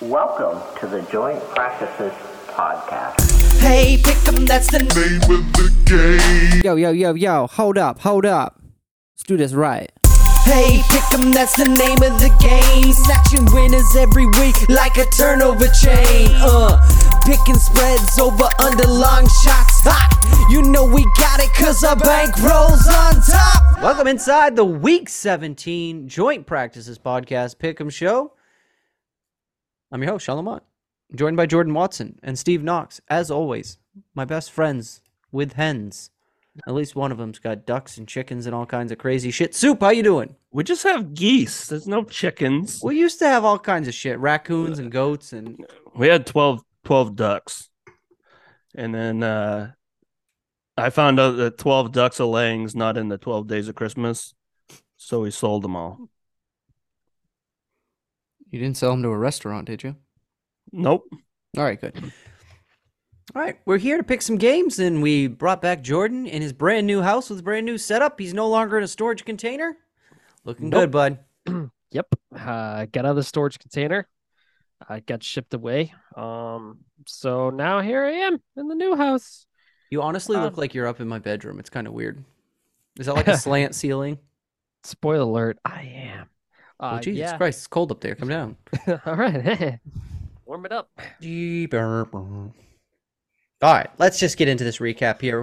Welcome 0.00 0.58
to 0.80 0.86
the 0.86 1.02
Joint 1.12 1.40
Practices 1.50 2.12
Podcast. 2.48 3.20
Hey, 3.60 4.00
pick 4.02 4.16
'em, 4.26 4.46
that's 4.46 4.70
the 4.70 4.78
name 4.78 5.20
of 5.30 5.52
the 5.52 5.68
game. 5.84 6.62
Yo, 6.64 6.74
yo, 6.76 6.90
yo, 6.90 7.12
yo, 7.14 7.46
hold 7.46 7.76
up, 7.76 8.00
hold 8.00 8.24
up. 8.24 8.62
Let's 9.14 9.24
do 9.26 9.36
this 9.36 9.52
right. 9.52 9.92
Hey, 10.44 10.82
pick 10.88 11.04
'em, 11.12 11.32
that's 11.32 11.54
the 11.56 11.66
name 11.68 12.00
of 12.02 12.18
the 12.18 12.30
game. 12.40 12.92
Snatching 12.94 13.44
winners 13.52 13.94
every 13.94 14.24
week 14.40 14.56
like 14.70 14.96
a 14.96 15.04
turnover 15.16 15.68
chain. 15.68 16.30
Uh, 16.40 16.80
picking 17.26 17.56
spreads 17.56 18.18
over 18.18 18.48
under 18.58 18.86
long 18.86 19.28
shots. 19.44 19.80
Hot, 19.84 20.48
you 20.50 20.62
know 20.62 20.84
we 20.86 21.04
got 21.18 21.40
it 21.40 21.52
cause 21.54 21.84
our 21.84 21.96
bank 21.96 22.34
rolls 22.38 22.86
on 22.88 23.20
top. 23.20 23.82
Welcome 23.82 24.06
inside 24.08 24.56
the 24.56 24.64
Week 24.64 25.10
17 25.10 26.08
Joint 26.08 26.46
Practices 26.46 26.98
Podcast 26.98 27.56
Pick'em 27.56 27.92
Show. 27.92 28.32
I'm 29.92 30.02
your 30.02 30.12
host, 30.12 30.24
Shawn 30.24 30.36
Lamont, 30.36 30.62
joined 31.16 31.36
by 31.36 31.46
Jordan 31.46 31.74
Watson 31.74 32.18
and 32.22 32.38
Steve 32.38 32.62
Knox. 32.62 33.00
As 33.08 33.28
always, 33.30 33.78
my 34.14 34.24
best 34.24 34.52
friends 34.52 35.02
with 35.32 35.54
hens. 35.54 36.10
At 36.66 36.74
least 36.74 36.94
one 36.94 37.10
of 37.10 37.18
them's 37.18 37.40
got 37.40 37.66
ducks 37.66 37.96
and 37.96 38.06
chickens 38.06 38.46
and 38.46 38.54
all 38.54 38.66
kinds 38.66 38.92
of 38.92 38.98
crazy 38.98 39.32
shit. 39.32 39.54
Soup, 39.54 39.80
how 39.80 39.90
you 39.90 40.02
doing? 40.02 40.36
We 40.52 40.62
just 40.62 40.84
have 40.84 41.14
geese. 41.14 41.66
There's 41.66 41.88
no 41.88 42.04
chickens. 42.04 42.80
We 42.84 42.98
used 42.98 43.18
to 43.20 43.26
have 43.26 43.44
all 43.44 43.58
kinds 43.58 43.88
of 43.88 43.94
shit, 43.94 44.18
raccoons 44.18 44.78
and 44.78 44.92
goats 44.92 45.32
and 45.32 45.64
We 45.96 46.06
had 46.06 46.26
12, 46.26 46.62
12 46.84 47.16
ducks. 47.16 47.68
And 48.74 48.94
then 48.94 49.22
uh 49.24 49.72
I 50.76 50.90
found 50.90 51.18
out 51.18 51.32
that 51.32 51.58
12 51.58 51.92
ducks 51.92 52.20
a 52.20 52.26
laying's 52.26 52.76
not 52.76 52.96
in 52.96 53.08
the 53.08 53.18
12 53.18 53.48
days 53.48 53.68
of 53.68 53.74
Christmas. 53.74 54.34
So 54.96 55.22
we 55.22 55.30
sold 55.30 55.62
them 55.62 55.74
all. 55.76 56.08
You 58.50 58.58
didn't 58.60 58.76
sell 58.76 58.90
them 58.90 59.02
to 59.02 59.08
a 59.08 59.16
restaurant, 59.18 59.66
did 59.66 59.82
you? 59.82 59.96
Nope. 60.72 61.04
All 61.56 61.64
right, 61.64 61.80
good. 61.80 61.94
All 63.34 63.42
right, 63.42 63.58
we're 63.64 63.78
here 63.78 63.96
to 63.96 64.02
pick 64.02 64.22
some 64.22 64.36
games, 64.38 64.78
and 64.80 65.02
we 65.02 65.28
brought 65.28 65.62
back 65.62 65.82
Jordan 65.82 66.26
in 66.26 66.42
his 66.42 66.52
brand 66.52 66.86
new 66.86 67.00
house 67.00 67.30
with 67.30 67.38
a 67.38 67.42
brand 67.42 67.64
new 67.64 67.78
setup. 67.78 68.18
He's 68.18 68.34
no 68.34 68.48
longer 68.48 68.76
in 68.78 68.84
a 68.84 68.88
storage 68.88 69.24
container. 69.24 69.76
Looking 70.44 70.70
good, 70.70 70.90
bud. 70.90 71.18
Yep. 71.92 72.06
Uh, 72.32 72.86
got 72.92 73.04
out 73.04 73.10
of 73.10 73.16
the 73.16 73.24
storage 73.24 73.58
container. 73.58 74.06
I 74.88 75.00
got 75.00 75.24
shipped 75.24 75.52
away. 75.54 75.92
Um, 76.16 76.84
so 77.04 77.50
now 77.50 77.80
here 77.80 78.04
I 78.04 78.12
am 78.12 78.40
in 78.56 78.68
the 78.68 78.76
new 78.76 78.94
house. 78.94 79.44
You 79.90 80.00
honestly 80.00 80.36
look 80.36 80.52
Um, 80.52 80.56
like 80.56 80.72
you're 80.72 80.86
up 80.86 81.00
in 81.00 81.08
my 81.08 81.18
bedroom. 81.18 81.58
It's 81.58 81.68
kind 81.68 81.88
of 81.88 81.92
weird. 81.92 82.24
Is 83.00 83.06
that 83.06 83.14
like 83.16 83.26
a 83.26 83.36
slant 83.36 83.74
ceiling? 83.74 84.18
Spoiler 84.84 85.22
alert, 85.22 85.58
I 85.64 85.82
am. 85.82 86.28
Uh, 86.80 86.96
oh, 86.96 87.00
Jesus 87.00 87.18
yeah. 87.18 87.36
Christ, 87.36 87.58
it's 87.58 87.66
cold 87.66 87.92
up 87.92 88.00
there. 88.00 88.14
Come 88.14 88.28
down. 88.28 88.56
All 89.06 89.14
right. 89.14 89.78
Warm 90.46 90.64
it 90.64 90.72
up. 90.72 90.90
All 93.62 93.74
right, 93.74 93.90
let's 93.98 94.18
just 94.18 94.38
get 94.38 94.48
into 94.48 94.64
this 94.64 94.78
recap 94.78 95.20
here. 95.20 95.42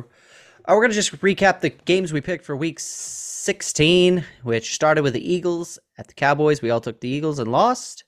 Uh, 0.65 0.73
we're 0.73 0.81
going 0.81 0.89
to 0.89 0.95
just 0.95 1.21
recap 1.21 1.61
the 1.61 1.69
games 1.69 2.11
we 2.11 2.19
picked 2.19 2.43
for 2.43 2.55
week 2.57 2.79
16, 2.79 4.25
which 4.41 4.73
started 4.73 5.03
with 5.03 5.13
the 5.13 5.33
Eagles 5.33 5.77
at 5.99 6.07
the 6.07 6.15
Cowboys. 6.15 6.63
We 6.63 6.71
all 6.71 6.81
took 6.81 6.99
the 6.99 7.07
Eagles 7.07 7.37
and 7.37 7.51
lost. 7.51 8.03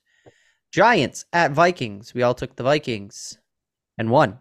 Giants 0.72 1.24
at 1.32 1.52
Vikings. 1.52 2.12
We 2.12 2.22
all 2.22 2.34
took 2.34 2.56
the 2.56 2.64
Vikings 2.64 3.38
and 3.96 4.10
won. 4.10 4.40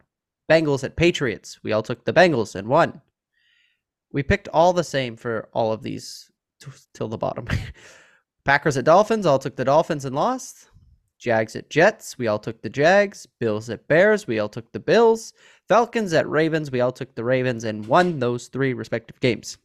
Bengals 0.49 0.83
at 0.83 0.95
Patriots. 0.95 1.59
We 1.63 1.71
all 1.71 1.83
took 1.83 2.03
the 2.03 2.13
Bengals 2.13 2.55
and 2.55 2.67
won. 2.67 3.01
We 4.11 4.23
picked 4.23 4.47
all 4.47 4.73
the 4.73 4.83
same 4.83 5.15
for 5.15 5.47
all 5.53 5.71
of 5.71 5.83
these 5.83 6.31
t- 6.59 6.71
till 6.95 7.07
the 7.07 7.17
bottom. 7.17 7.47
Packers 8.45 8.77
at 8.77 8.85
Dolphins. 8.85 9.25
All 9.25 9.39
took 9.39 9.55
the 9.55 9.65
Dolphins 9.65 10.05
and 10.05 10.15
lost. 10.15 10.69
Jags 11.17 11.55
at 11.55 11.69
Jets. 11.69 12.17
We 12.17 12.27
all 12.27 12.39
took 12.39 12.61
the 12.61 12.69
Jags. 12.69 13.25
Bills 13.25 13.69
at 13.69 13.87
Bears. 13.87 14.25
We 14.25 14.39
all 14.39 14.49
took 14.49 14.71
the 14.71 14.79
Bills. 14.79 15.33
Falcons 15.67 16.13
at 16.13 16.27
Ravens. 16.29 16.71
We 16.71 16.81
all 16.81 16.91
took 16.91 17.13
the 17.15 17.23
Ravens 17.23 17.65
and 17.65 17.85
won 17.85 18.19
those 18.19 18.47
three 18.47 18.73
respective 18.73 19.19
games. 19.19 19.57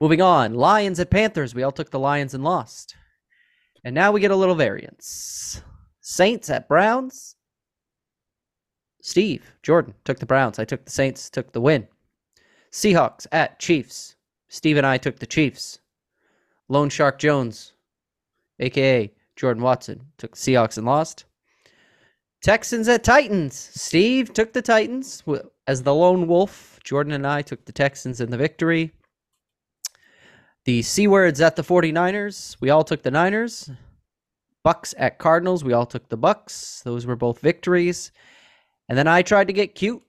Moving 0.00 0.22
on. 0.22 0.54
Lions 0.54 1.00
at 1.00 1.10
Panthers. 1.10 1.54
We 1.54 1.62
all 1.62 1.72
took 1.72 1.90
the 1.90 1.98
Lions 1.98 2.34
and 2.34 2.44
lost. 2.44 2.94
And 3.84 3.94
now 3.94 4.12
we 4.12 4.20
get 4.20 4.30
a 4.30 4.36
little 4.36 4.54
variance. 4.54 5.62
Saints 6.00 6.50
at 6.50 6.68
Browns. 6.68 7.36
Steve, 9.00 9.52
Jordan 9.62 9.94
took 10.04 10.18
the 10.18 10.26
Browns. 10.26 10.58
I 10.58 10.64
took 10.64 10.84
the 10.84 10.90
Saints, 10.90 11.30
took 11.30 11.52
the 11.52 11.60
win. 11.60 11.86
Seahawks 12.72 13.26
at 13.30 13.60
Chiefs. 13.60 14.16
Steve 14.48 14.76
and 14.76 14.86
I 14.86 14.98
took 14.98 15.18
the 15.18 15.26
Chiefs. 15.26 15.78
Lone 16.68 16.88
Shark 16.88 17.18
Jones, 17.18 17.72
aka 18.58 19.12
Jordan 19.36 19.62
Watson, 19.62 20.00
took 20.18 20.32
the 20.32 20.38
Seahawks 20.38 20.78
and 20.78 20.86
lost. 20.86 21.24
Texans 22.42 22.88
at 22.88 23.04
Titans. 23.04 23.70
Steve 23.74 24.32
took 24.32 24.52
the 24.52 24.62
Titans 24.62 25.22
as 25.66 25.82
the 25.82 25.94
lone 25.94 26.26
wolf. 26.26 26.78
Jordan 26.84 27.12
and 27.12 27.26
I 27.26 27.42
took 27.42 27.64
the 27.64 27.72
Texans 27.72 28.20
in 28.20 28.30
the 28.30 28.36
victory. 28.36 28.92
The 30.64 30.82
C 30.82 31.06
words 31.06 31.40
at 31.40 31.56
the 31.56 31.62
49ers. 31.62 32.56
We 32.60 32.70
all 32.70 32.84
took 32.84 33.02
the 33.02 33.10
Niners. 33.10 33.70
Bucks 34.62 34.94
at 34.98 35.18
Cardinals. 35.18 35.62
We 35.64 35.72
all 35.72 35.86
took 35.86 36.08
the 36.08 36.16
Bucks. 36.16 36.82
Those 36.84 37.06
were 37.06 37.16
both 37.16 37.40
victories. 37.40 38.12
And 38.88 38.98
then 38.98 39.08
I 39.08 39.22
tried 39.22 39.46
to 39.46 39.52
get 39.52 39.74
cute 39.74 40.02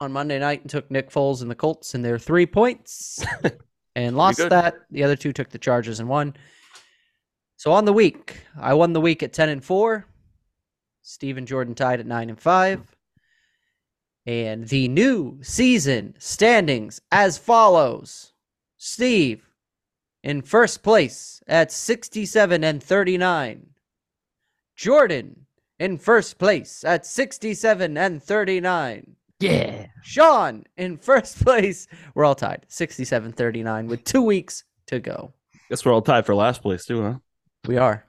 on 0.00 0.12
Monday 0.12 0.38
night 0.38 0.62
and 0.62 0.70
took 0.70 0.90
Nick 0.90 1.10
Foles 1.10 1.42
and 1.42 1.50
the 1.50 1.54
Colts 1.54 1.94
in 1.94 2.02
their 2.02 2.18
three 2.18 2.46
points 2.46 3.24
and 3.94 4.16
lost 4.16 4.38
that. 4.38 4.74
The 4.90 5.04
other 5.04 5.16
two 5.16 5.32
took 5.32 5.50
the 5.50 5.58
Chargers 5.58 6.00
and 6.00 6.08
won. 6.08 6.34
So 7.56 7.72
on 7.72 7.84
the 7.84 7.92
week, 7.92 8.40
I 8.58 8.74
won 8.74 8.92
the 8.92 9.00
week 9.00 9.22
at 9.22 9.32
10 9.32 9.48
and 9.48 9.64
4. 9.64 10.06
Steve 11.02 11.36
and 11.36 11.46
Jordan 11.46 11.74
tied 11.74 12.00
at 12.00 12.06
9 12.06 12.30
and 12.30 12.40
5. 12.40 12.96
And 14.26 14.68
the 14.68 14.88
new 14.88 15.38
season 15.42 16.14
standings 16.18 17.00
as 17.10 17.36
follows. 17.38 18.32
Steve 18.76 19.50
in 20.22 20.42
first 20.42 20.82
place 20.82 21.42
at 21.46 21.72
67 21.72 22.64
and 22.64 22.82
39. 22.82 23.66
Jordan 24.76 25.46
in 25.78 25.98
first 25.98 26.38
place 26.38 26.84
at 26.84 27.04
67 27.04 27.96
and 27.96 28.22
39. 28.22 29.16
Yeah. 29.40 29.86
Shawn 30.02 30.64
in 30.76 30.98
first 30.98 31.42
place. 31.44 31.88
We're 32.14 32.24
all 32.24 32.34
tied 32.34 32.66
67 32.68 33.32
39 33.32 33.86
with 33.86 34.04
two 34.04 34.22
weeks 34.22 34.64
to 34.86 35.00
go. 35.00 35.32
Guess 35.70 35.84
we're 35.84 35.92
all 35.92 36.02
tied 36.02 36.26
for 36.26 36.34
last 36.34 36.62
place 36.62 36.84
too, 36.84 37.02
huh? 37.02 37.14
We 37.66 37.78
are. 37.78 38.04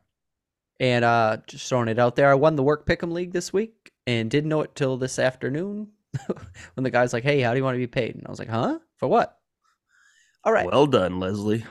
And 0.80 1.06
uh 1.06 1.38
just 1.48 1.68
throwing 1.68 1.88
it 1.88 2.00
out 2.00 2.16
there, 2.16 2.30
I 2.30 2.36
won 2.36 2.56
the 2.56 2.64
work 2.64 2.86
pick'em 2.86 3.12
league 3.12 3.32
this 3.32 3.54
week 3.54 3.92
and 4.06 4.30
didn't 4.30 4.50
know 4.50 4.62
it 4.62 4.76
till 4.76 4.98
this 4.98 5.20
afternoon 5.20 5.88
when 6.74 6.84
the 6.84 6.90
guy's 6.90 7.14
like, 7.14 7.24
Hey, 7.24 7.42
how 7.42 7.52
do 7.52 7.58
you 7.58 7.64
want 7.64 7.76
to 7.76 7.80
be 7.80 7.88
paid? 7.88 8.16
And 8.16 8.28
I 8.28 8.30
was 8.30 8.40
like, 8.40 8.50
Huh? 8.50 8.80
For 8.98 9.08
what? 9.08 9.38
All 10.44 10.52
right. 10.52 10.66
Well 10.66 10.88
done, 10.88 11.20
Leslie. 11.20 11.66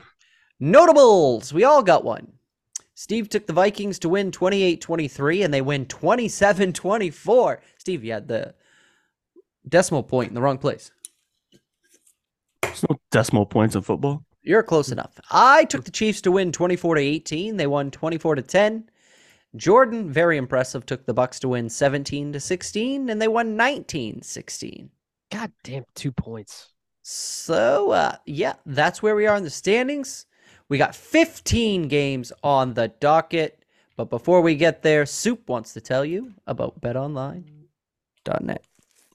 Notables. 0.59 1.53
We 1.53 1.63
all 1.65 1.83
got 1.83 2.03
one. 2.03 2.33
Steve 2.93 3.29
took 3.29 3.47
the 3.47 3.53
Vikings 3.53 3.99
to 3.99 4.09
win 4.09 4.31
28 4.31 4.79
23, 4.79 5.43
and 5.43 5.53
they 5.53 5.61
win 5.61 5.85
27 5.87 6.71
24. 6.71 7.61
Steve, 7.77 8.03
you 8.03 8.13
had 8.13 8.27
the 8.27 8.53
decimal 9.67 10.03
point 10.03 10.29
in 10.29 10.35
the 10.35 10.41
wrong 10.41 10.57
place. 10.57 10.91
There's 12.61 12.85
no 12.89 12.99
decimal 13.11 13.45
points 13.45 13.75
in 13.75 13.81
football. 13.81 14.23
You're 14.43 14.63
close 14.63 14.91
enough. 14.91 15.19
I 15.29 15.65
took 15.65 15.83
the 15.83 15.91
Chiefs 15.91 16.21
to 16.21 16.31
win 16.31 16.51
24 16.51 16.95
to 16.95 17.01
18. 17.01 17.57
They 17.57 17.67
won 17.67 17.91
24 17.91 18.35
to 18.35 18.41
10. 18.41 18.89
Jordan, 19.55 20.09
very 20.09 20.37
impressive, 20.37 20.85
took 20.85 21.05
the 21.05 21.13
Bucks 21.13 21.39
to 21.41 21.49
win 21.49 21.69
17 21.69 22.33
to 22.33 22.39
16, 22.39 23.09
and 23.09 23.21
they 23.21 23.27
won 23.27 23.57
19 23.57 24.21
16. 24.21 24.89
God 25.31 25.51
damn, 25.63 25.83
two 25.95 26.11
points. 26.11 26.69
So, 27.03 27.91
uh, 27.91 28.15
yeah, 28.25 28.53
that's 28.65 29.01
where 29.01 29.15
we 29.15 29.27
are 29.27 29.35
in 29.35 29.43
the 29.43 29.49
standings. 29.49 30.25
We 30.69 30.77
got 30.77 30.95
15 30.95 31.87
games 31.87 32.31
on 32.43 32.73
the 32.73 32.87
docket. 32.99 33.65
But 33.97 34.09
before 34.09 34.41
we 34.41 34.55
get 34.55 34.81
there, 34.81 35.05
Soup 35.05 35.47
wants 35.49 35.73
to 35.73 35.81
tell 35.81 36.05
you 36.05 36.33
about 36.47 36.79
betonline.net. 36.81 38.65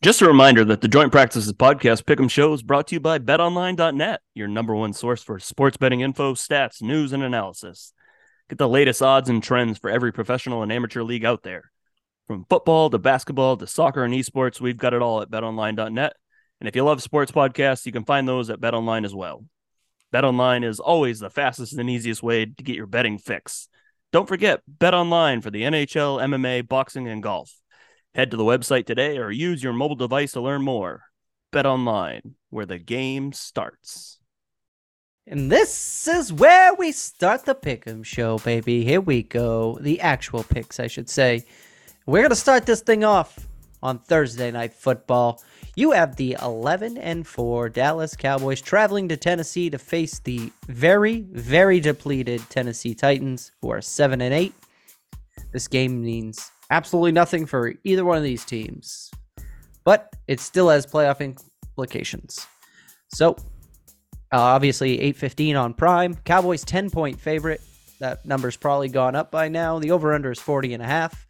Just 0.02 0.20
a 0.20 0.26
reminder 0.26 0.62
that 0.66 0.82
the 0.82 0.88
Joint 0.88 1.10
Practices 1.10 1.50
Podcast 1.54 2.04
Pick'em 2.04 2.30
Show 2.30 2.52
is 2.52 2.62
brought 2.62 2.88
to 2.88 2.94
you 2.94 3.00
by 3.00 3.18
BetOnline.net, 3.18 4.20
your 4.34 4.46
number 4.46 4.74
one 4.74 4.92
source 4.92 5.22
for 5.22 5.38
sports 5.38 5.78
betting 5.78 6.02
info, 6.02 6.34
stats, 6.34 6.82
news, 6.82 7.14
and 7.14 7.22
analysis. 7.22 7.94
Get 8.50 8.58
the 8.58 8.68
latest 8.68 9.00
odds 9.00 9.30
and 9.30 9.42
trends 9.42 9.78
for 9.78 9.88
every 9.88 10.12
professional 10.12 10.62
and 10.62 10.70
amateur 10.70 11.02
league 11.02 11.24
out 11.24 11.42
there. 11.42 11.72
From 12.26 12.44
football 12.44 12.90
to 12.90 12.98
basketball 12.98 13.56
to 13.56 13.66
soccer 13.66 14.04
and 14.04 14.12
esports, 14.12 14.60
we've 14.60 14.76
got 14.76 14.92
it 14.92 15.00
all 15.00 15.22
at 15.22 15.30
betonline.net. 15.30 16.12
And 16.60 16.68
if 16.68 16.76
you 16.76 16.84
love 16.84 17.02
sports 17.02 17.32
podcasts, 17.32 17.86
you 17.86 17.92
can 17.92 18.04
find 18.04 18.28
those 18.28 18.50
at 18.50 18.60
BetOnline 18.60 19.06
as 19.06 19.14
well. 19.14 19.46
BetOnline 20.12 20.62
is 20.62 20.78
always 20.78 21.20
the 21.20 21.30
fastest 21.30 21.72
and 21.72 21.88
easiest 21.88 22.22
way 22.22 22.44
to 22.44 22.62
get 22.62 22.76
your 22.76 22.86
betting 22.86 23.16
fix. 23.16 23.68
Don't 24.12 24.28
forget 24.28 24.60
BetOnline 24.78 25.42
for 25.42 25.50
the 25.50 25.62
NHL, 25.62 26.22
MMA, 26.22 26.68
boxing, 26.68 27.08
and 27.08 27.22
golf. 27.22 27.50
Head 28.16 28.30
to 28.30 28.38
the 28.38 28.44
website 28.44 28.86
today 28.86 29.18
or 29.18 29.30
use 29.30 29.62
your 29.62 29.74
mobile 29.74 29.94
device 29.94 30.32
to 30.32 30.40
learn 30.40 30.62
more. 30.62 31.02
Bet 31.52 31.66
online, 31.66 32.36
where 32.48 32.64
the 32.64 32.78
game 32.78 33.34
starts. 33.34 34.20
And 35.26 35.52
this 35.52 36.08
is 36.08 36.32
where 36.32 36.72
we 36.72 36.92
start 36.92 37.44
the 37.44 37.54
Pick'em 37.54 38.02
show, 38.06 38.38
baby. 38.38 38.84
Here 38.84 39.02
we 39.02 39.22
go. 39.22 39.76
The 39.82 40.00
actual 40.00 40.44
picks, 40.44 40.80
I 40.80 40.86
should 40.86 41.10
say. 41.10 41.44
We're 42.06 42.30
to 42.30 42.34
start 42.34 42.64
this 42.64 42.80
thing 42.80 43.04
off 43.04 43.38
on 43.82 43.98
Thursday 43.98 44.50
Night 44.50 44.72
Football. 44.72 45.42
You 45.74 45.90
have 45.90 46.16
the 46.16 46.38
11 46.40 46.96
and 46.96 47.26
4 47.26 47.68
Dallas 47.68 48.16
Cowboys 48.16 48.62
traveling 48.62 49.10
to 49.10 49.18
Tennessee 49.18 49.68
to 49.68 49.76
face 49.76 50.20
the 50.20 50.50
very, 50.68 51.26
very 51.32 51.80
depleted 51.80 52.40
Tennessee 52.48 52.94
Titans, 52.94 53.52
who 53.60 53.70
are 53.70 53.82
7 53.82 54.22
and 54.22 54.32
8. 54.32 54.54
This 55.52 55.68
game 55.68 56.02
means 56.02 56.50
absolutely 56.70 57.12
nothing 57.12 57.46
for 57.46 57.72
either 57.84 58.04
one 58.04 58.16
of 58.16 58.22
these 58.22 58.44
teams, 58.44 59.10
but 59.84 60.14
it 60.26 60.40
still 60.40 60.68
has 60.68 60.86
playoff 60.86 61.20
implications. 61.20 62.46
So, 63.08 63.36
uh, 64.32 64.40
obviously, 64.40 64.92
815 64.94 65.56
on 65.56 65.74
Prime. 65.74 66.14
Cowboys 66.24 66.64
10 66.64 66.90
point 66.90 67.20
favorite. 67.20 67.60
That 68.00 68.26
number's 68.26 68.56
probably 68.56 68.88
gone 68.88 69.14
up 69.14 69.30
by 69.30 69.48
now. 69.48 69.78
The 69.78 69.92
over 69.92 70.12
under 70.12 70.30
is 70.30 70.40
40 70.40 70.74
and 70.74 70.82
a 70.82 70.86
half. 70.86 71.26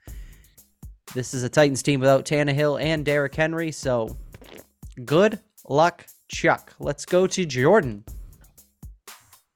This 1.14 1.32
is 1.34 1.44
a 1.44 1.48
Titans 1.48 1.82
team 1.82 2.00
without 2.00 2.24
Tannehill 2.24 2.80
and 2.80 3.04
Derrick 3.04 3.34
Henry, 3.34 3.70
so 3.70 4.16
good 5.04 5.38
luck, 5.68 6.04
Chuck. 6.28 6.74
Let's 6.78 7.06
go 7.06 7.26
to 7.28 7.46
Jordan. 7.46 8.04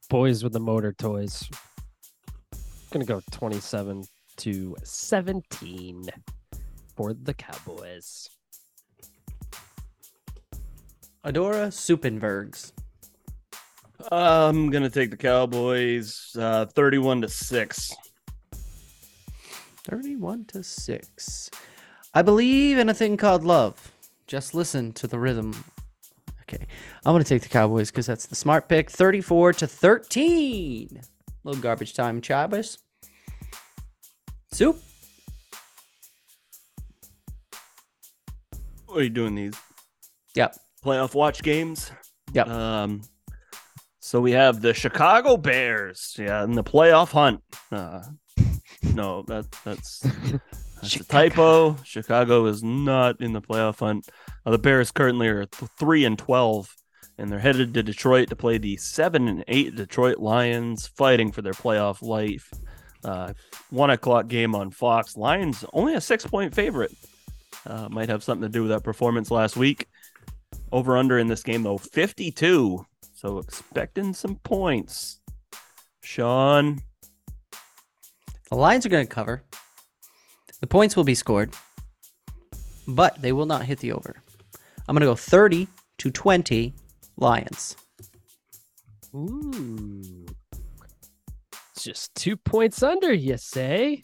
Boys 0.09 0.43
with 0.43 0.53
the 0.53 0.59
motor 0.59 0.93
toys. 0.93 1.49
Gonna 2.91 3.05
go 3.05 3.21
27 3.31 4.05
to 4.41 4.75
17 4.83 6.03
for 6.95 7.13
the 7.13 7.33
Cowboys. 7.33 8.29
Adora 11.25 11.67
Suppenbergs. 11.71 12.71
I'm 14.11 14.71
gonna 14.71 14.89
take 14.89 15.11
the 15.11 15.17
Cowboys, 15.17 16.35
uh, 16.37 16.65
thirty-one 16.65 17.21
to 17.21 17.29
six. 17.29 17.95
31 19.83 20.45
to 20.45 20.63
6. 20.63 21.49
I 22.13 22.21
believe 22.21 22.77
in 22.77 22.89
a 22.89 22.93
thing 22.93 23.17
called 23.17 23.43
love. 23.43 23.91
Just 24.27 24.53
listen 24.53 24.93
to 24.93 25.07
the 25.07 25.17
rhythm. 25.17 25.53
Okay. 26.43 26.65
I'm 27.05 27.13
going 27.13 27.23
to 27.23 27.27
take 27.27 27.41
the 27.41 27.49
Cowboys 27.49 27.89
because 27.89 28.05
that's 28.05 28.27
the 28.27 28.35
smart 28.35 28.69
pick. 28.69 28.91
34 28.91 29.53
to 29.53 29.67
13. 29.67 31.01
Little 31.43 31.61
garbage 31.61 31.93
time, 31.93 32.21
Chavez. 32.21 32.77
Soup. 34.51 34.77
What 38.85 38.97
are 38.99 39.03
you 39.03 39.09
doing 39.09 39.35
these 39.35 39.53
Yep. 40.35 40.55
playoff 40.83 41.15
watch 41.15 41.41
games? 41.43 41.91
Yep. 42.33 42.47
Um, 42.47 43.01
so 43.99 44.19
we 44.19 44.31
have 44.33 44.61
the 44.61 44.73
Chicago 44.73 45.37
Bears, 45.37 46.15
yeah, 46.17 46.43
in 46.43 46.51
the 46.53 46.63
playoff 46.63 47.11
hunt. 47.11 47.41
Uh, 47.71 48.01
no, 48.93 49.21
that 49.27 49.45
that's 49.63 49.99
that's 50.81 50.95
a 50.97 51.03
typo. 51.05 51.77
Chicago 51.83 52.45
is 52.47 52.61
not 52.63 53.21
in 53.21 53.31
the 53.31 53.41
playoff 53.41 53.79
hunt. 53.79 54.09
Uh, 54.45 54.51
the 54.51 54.57
Bears 54.59 54.91
currently 54.91 55.27
are 55.29 55.45
th- 55.45 55.71
three 55.79 56.03
and 56.03 56.17
twelve, 56.19 56.75
and 57.17 57.31
they're 57.31 57.39
headed 57.39 57.73
to 57.75 57.83
Detroit 57.83 58.27
to 58.29 58.35
play 58.35 58.57
the 58.57 58.75
seven 58.77 59.29
and 59.29 59.45
eight 59.47 59.75
Detroit 59.75 60.17
Lions, 60.17 60.87
fighting 60.87 61.31
for 61.31 61.41
their 61.41 61.53
playoff 61.53 62.01
life. 62.01 62.51
Uh, 63.03 63.33
one 63.69 63.89
o'clock 63.89 64.27
game 64.27 64.55
on 64.55 64.71
Fox. 64.71 65.17
Lions 65.17 65.65
only 65.73 65.95
a 65.95 66.01
six 66.01 66.25
point 66.25 66.53
favorite. 66.53 66.91
Uh, 67.65 67.89
might 67.89 68.09
have 68.09 68.23
something 68.23 68.47
to 68.47 68.49
do 68.51 68.61
with 68.63 68.71
that 68.71 68.83
performance 68.83 69.31
last 69.31 69.55
week. 69.55 69.87
Over 70.71 70.97
under 70.97 71.19
in 71.19 71.27
this 71.27 71.43
game 71.43 71.63
though, 71.63 71.77
52. 71.77 72.85
So 73.13 73.37
expecting 73.39 74.13
some 74.13 74.35
points. 74.37 75.19
Shawn, 76.03 76.81
The 78.49 78.55
Lions 78.55 78.85
are 78.85 78.89
going 78.89 79.05
to 79.05 79.13
cover. 79.13 79.43
The 80.59 80.67
points 80.67 80.95
will 80.95 81.03
be 81.03 81.15
scored, 81.15 81.53
but 82.87 83.21
they 83.21 83.31
will 83.31 83.45
not 83.45 83.65
hit 83.65 83.79
the 83.79 83.93
over. 83.93 84.15
I'm 84.87 84.95
going 84.95 85.01
to 85.01 85.05
go 85.05 85.15
30 85.15 85.67
to 85.99 86.11
20 86.11 86.73
Lions. 87.17 87.75
Ooh. 89.15 90.25
Just 91.81 92.13
two 92.15 92.37
points 92.37 92.83
under, 92.83 93.11
you 93.11 93.37
say? 93.37 94.03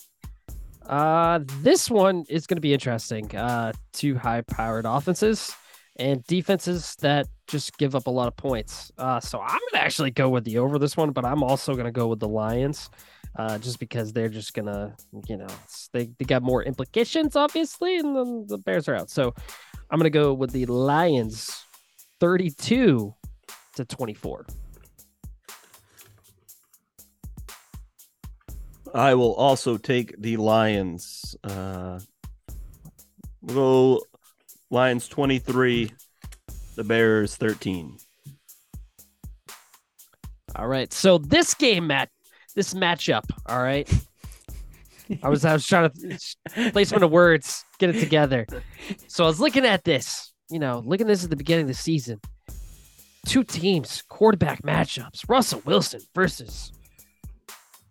Uh, 0.86 1.40
this 1.62 1.92
one 1.92 2.24
is 2.30 2.48
going 2.48 2.56
to 2.58 2.62
be 2.62 2.74
interesting. 2.74 3.36
Uh, 3.36 3.72
two 3.94 4.16
high 4.16 4.42
powered 4.42 4.86
offenses 4.86 5.54
and 5.98 6.24
defenses 6.24 6.96
that 7.02 7.28
just 7.48 7.78
give 7.78 7.96
up 7.96 8.08
a 8.08 8.10
lot 8.10 8.28
of 8.28 8.36
points. 8.36 8.92
Uh, 8.98 9.20
so 9.20 9.40
I'm 9.40 9.60
going 9.60 9.74
to 9.74 9.82
actually 9.82 10.12
go 10.12 10.30
with 10.30 10.44
the 10.44 10.58
over 10.58 10.80
this 10.80 10.98
one, 10.98 11.12
but 11.12 11.26
I'm 11.26 11.44
also 11.44 11.74
going 11.74 11.86
to 11.86 11.92
go 11.92 12.08
with 12.08 12.20
the 12.20 12.28
Lions. 12.28 12.90
Uh, 13.36 13.60
just 13.60 13.78
because 13.78 14.12
they're 14.14 14.30
just 14.30 14.56
gonna, 14.56 14.96
you 15.28 15.38
know, 15.38 15.46
they, 15.94 16.10
they 16.18 16.26
got 16.26 16.42
more 16.42 16.64
implications, 16.64 17.36
obviously, 17.36 17.98
and 17.98 18.16
then 18.16 18.46
the 18.48 18.58
Bears 18.58 18.88
are 18.88 18.96
out. 18.96 19.12
So 19.12 19.32
I'm 19.92 20.00
gonna 20.00 20.10
go 20.10 20.34
with 20.34 20.50
the 20.50 20.66
Lions 20.66 21.56
32 22.20 23.14
to 23.76 23.86
24. 23.86 24.48
I 28.94 29.14
will 29.14 29.34
also 29.36 29.78
take 29.78 30.16
the 30.20 30.38
Lions. 30.38 31.36
Uh, 31.44 32.00
we'll 33.42 33.56
go 33.56 34.04
Lions 34.70 35.08
23, 35.08 35.92
the 36.76 36.84
Bears 36.84 37.36
13. 37.36 37.98
All 40.56 40.68
right. 40.68 40.92
So 40.92 41.18
this 41.18 41.54
game, 41.54 41.88
Matt, 41.88 42.10
this 42.56 42.74
matchup. 42.74 43.24
All 43.48 43.62
right. 43.62 43.90
I 45.24 45.30
was 45.30 45.46
I 45.46 45.54
was 45.54 45.66
trying 45.66 45.90
to 45.90 46.72
play 46.72 46.84
some 46.84 46.98
of 46.98 47.02
the 47.02 47.08
words, 47.08 47.64
get 47.80 47.96
it 47.96 48.00
together. 48.00 48.46
So 49.08 49.24
I 49.24 49.28
was 49.28 49.40
looking 49.40 49.66
at 49.66 49.84
this, 49.84 50.34
you 50.50 50.60
know, 50.60 50.84
looking 50.86 51.08
at 51.08 51.10
this 51.10 51.24
at 51.24 51.30
the 51.30 51.36
beginning 51.36 51.64
of 51.64 51.68
the 51.70 51.74
season. 51.74 52.20
Two 53.26 53.44
teams, 53.44 54.04
quarterback 54.10 54.64
matchups. 54.64 55.30
Russell 55.30 55.62
Wilson 55.66 56.02
versus 56.16 56.72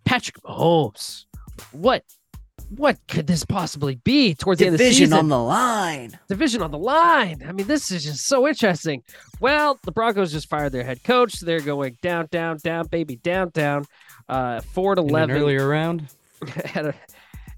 Patrick 0.07 0.41
Mahomes. 0.43 1.25
What 1.71 2.03
what 2.69 2.97
could 3.07 3.27
this 3.27 3.45
possibly 3.45 3.95
be 3.95 4.33
towards 4.33 4.59
the 4.59 4.65
end 4.65 4.75
of 4.75 4.79
the 4.79 4.85
Division 4.85 5.07
season? 5.07 5.19
on 5.19 5.27
the 5.29 5.39
line. 5.39 6.19
division 6.27 6.61
on 6.61 6.71
the 6.71 6.77
line. 6.77 7.41
I 7.47 7.51
mean, 7.53 7.67
this 7.67 7.91
is 7.91 8.03
just 8.03 8.25
so 8.25 8.47
interesting. 8.47 9.03
Well, 9.39 9.79
the 9.83 9.91
Broncos 9.91 10.31
just 10.33 10.49
fired 10.49 10.73
their 10.73 10.83
head 10.83 11.03
coach. 11.03 11.33
So 11.35 11.45
they're 11.45 11.61
going 11.61 11.97
down, 12.01 12.27
down, 12.31 12.57
down, 12.57 12.87
baby, 12.87 13.17
down, 13.17 13.49
down. 13.49 13.85
Uh, 14.27 14.61
four 14.61 14.95
to 14.95 15.01
In 15.01 15.07
an 15.07 15.11
eleven, 15.11 15.37
earlier 15.37 15.67
round. 15.67 16.07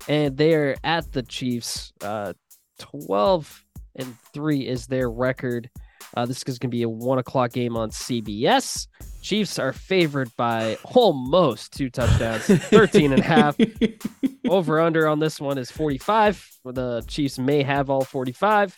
and 0.08 0.38
they're 0.38 0.76
at 0.84 1.12
the 1.12 1.24
Chiefs. 1.24 1.94
Uh, 2.02 2.34
Twelve 2.78 3.66
and 3.96 4.16
three 4.34 4.66
is 4.66 4.88
their 4.88 5.10
record. 5.10 5.70
Uh, 6.16 6.26
this 6.26 6.44
is 6.48 6.60
going 6.60 6.70
to 6.72 6.76
be 6.76 6.84
a 6.84 6.90
one 6.90 7.20
o'clock 7.20 7.52
game 7.52 7.78
on 7.78 7.92
CBS. 7.92 8.88
Chiefs 9.22 9.60
are 9.60 9.74
favored 9.74 10.30
by 10.38 10.78
almost 10.84 11.74
two 11.74 11.90
touchdowns, 11.90 12.44
13 12.46 13.14
and 13.14 13.22
a 13.22 13.24
half. 13.24 13.58
Over 14.50 14.80
under 14.80 15.08
on 15.08 15.20
this 15.20 15.40
one 15.40 15.58
is 15.58 15.70
45. 15.70 16.48
The 16.66 17.04
Chiefs 17.08 17.38
may 17.38 17.62
have 17.64 17.90
all 17.90 18.04
45. 18.04 18.78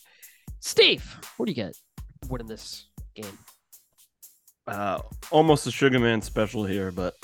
Steve, 0.60 1.18
what 1.38 1.46
do 1.46 1.52
you 1.52 1.56
get 1.56 1.78
winning 2.30 2.48
this 2.48 2.88
game? 3.16 3.38
Uh, 4.68 5.00
almost 5.32 5.68
a 5.68 5.72
Sugarman 5.72 6.22
special 6.22 6.66
here, 6.66 6.92
but 6.92 7.16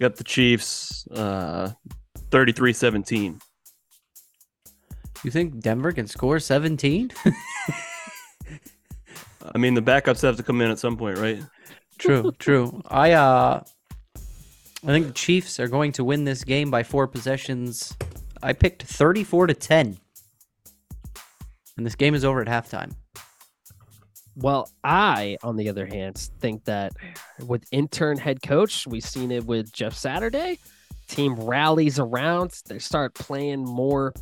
got 0.00 0.16
the 0.16 0.24
Chiefs 0.24 1.06
uh, 1.08 1.70
33 2.30 2.72
17. 2.72 3.40
You 5.22 5.30
think 5.30 5.60
Denver 5.60 5.92
can 5.92 6.06
score 6.06 6.38
17? 6.38 7.10
I 9.52 9.58
mean, 9.58 9.74
the 9.74 9.82
backups 9.82 10.22
have 10.22 10.36
to 10.36 10.42
come 10.42 10.60
in 10.60 10.70
at 10.70 10.78
some 10.78 10.96
point, 10.96 11.18
right? 11.18 11.42
true, 11.98 12.32
true. 12.38 12.82
I 12.88 13.12
uh 13.12 13.62
I 14.16 14.86
think 14.88 15.06
the 15.06 15.12
Chiefs 15.12 15.58
are 15.60 15.68
going 15.68 15.92
to 15.92 16.04
win 16.04 16.24
this 16.24 16.44
game 16.44 16.70
by 16.70 16.82
four 16.82 17.08
possessions. 17.08 17.96
I 18.42 18.52
picked 18.52 18.82
34 18.82 19.46
to 19.46 19.54
10. 19.54 19.96
And 21.78 21.86
this 21.86 21.94
game 21.94 22.14
is 22.14 22.24
over 22.24 22.42
at 22.42 22.48
halftime. 22.48 22.92
Well, 24.36 24.70
I, 24.82 25.38
on 25.42 25.56
the 25.56 25.70
other 25.70 25.86
hand, 25.86 26.18
think 26.40 26.64
that 26.64 26.92
with 27.46 27.64
intern 27.72 28.18
head 28.18 28.42
coach, 28.42 28.86
we've 28.86 29.04
seen 29.04 29.30
it 29.30 29.46
with 29.46 29.72
Jeff 29.72 29.94
Saturday. 29.94 30.58
Team 31.08 31.34
rallies 31.36 31.98
around, 31.98 32.60
they 32.66 32.78
start 32.78 33.14
playing 33.14 33.64
more 33.64 34.12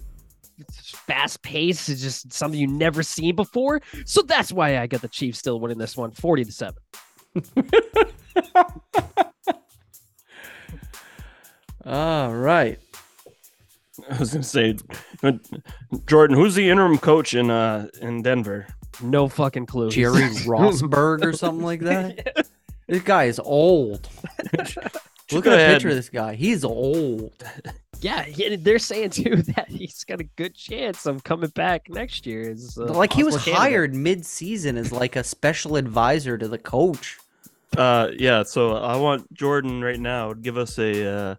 fast 1.06 1.42
pace. 1.42 1.88
It's 1.88 2.02
just 2.02 2.32
something 2.32 2.58
you 2.58 2.66
never 2.66 3.02
seen 3.02 3.34
before. 3.36 3.80
So 4.04 4.22
that's 4.22 4.52
why 4.52 4.78
I 4.78 4.86
got 4.86 5.02
the 5.02 5.08
Chiefs 5.08 5.38
still 5.38 5.60
winning 5.60 5.78
this 5.78 5.96
one 5.96 6.10
40 6.10 6.44
to 6.44 6.52
7. 6.52 6.74
All 11.84 12.34
right. 12.34 12.78
I 14.10 14.18
was 14.18 14.32
going 14.32 14.42
to 14.42 14.48
say, 14.48 14.76
Jordan, 16.06 16.36
who's 16.36 16.54
the 16.54 16.70
interim 16.70 16.98
coach 16.98 17.34
in 17.34 17.50
uh 17.50 17.88
in 18.00 18.22
Denver? 18.22 18.66
No 19.02 19.28
fucking 19.28 19.66
clue. 19.66 19.90
Jerry 19.90 20.22
Rosburg 20.46 21.24
or 21.24 21.32
something 21.32 21.64
like 21.64 21.80
that. 21.80 22.46
This 22.88 23.02
guy 23.02 23.24
is 23.24 23.38
old. 23.38 24.08
Look 25.32 25.46
at 25.46 25.52
a 25.52 25.72
picture 25.72 25.88
of 25.88 25.94
this 25.96 26.08
guy. 26.08 26.34
He's 26.34 26.64
old. 26.64 27.32
Yeah, 28.02 28.26
yeah, 28.26 28.56
they're 28.58 28.80
saying 28.80 29.10
too 29.10 29.36
that 29.54 29.68
he's 29.68 30.02
got 30.02 30.20
a 30.20 30.24
good 30.24 30.56
chance 30.56 31.06
of 31.06 31.22
coming 31.22 31.50
back 31.50 31.88
next 31.88 32.26
year. 32.26 32.50
As 32.50 32.76
a 32.76 32.86
like 32.86 33.12
he 33.12 33.22
was 33.22 33.36
candidate. 33.36 33.54
hired 33.54 33.94
mid-season 33.94 34.76
as 34.76 34.90
like 34.90 35.14
a 35.14 35.22
special 35.22 35.76
advisor 35.76 36.36
to 36.36 36.48
the 36.48 36.58
coach. 36.58 37.16
Uh, 37.76 38.08
yeah. 38.18 38.42
So 38.42 38.76
I 38.76 38.96
want 38.96 39.32
Jordan 39.32 39.84
right 39.84 40.00
now 40.00 40.32
to 40.32 40.40
give 40.40 40.58
us 40.58 40.80
a 40.80 41.06
uh, 41.06 41.34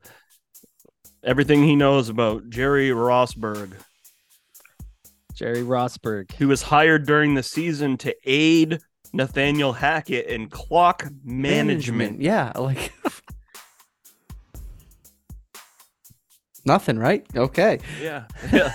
everything 1.21 1.63
he 1.63 1.75
knows 1.75 2.07
about 2.07 2.49
Jerry 2.49 2.91
Rosburg, 2.91 3.73
Jerry 5.33 5.63
Rosburg. 5.63 6.31
who 6.35 6.47
was 6.47 6.61
hired 6.61 7.05
during 7.05 7.33
the 7.33 7.43
season 7.43 7.97
to 7.97 8.15
aid 8.23 8.79
Nathaniel 9.11 9.73
Hackett 9.73 10.27
in 10.27 10.47
clock 10.49 11.07
management. 11.23 12.21
Yeah, 12.21 12.51
like 12.55 12.93
nothing, 16.65 16.97
right? 16.97 17.25
Okay. 17.35 17.79
Yeah. 18.01 18.25
yeah. 18.51 18.73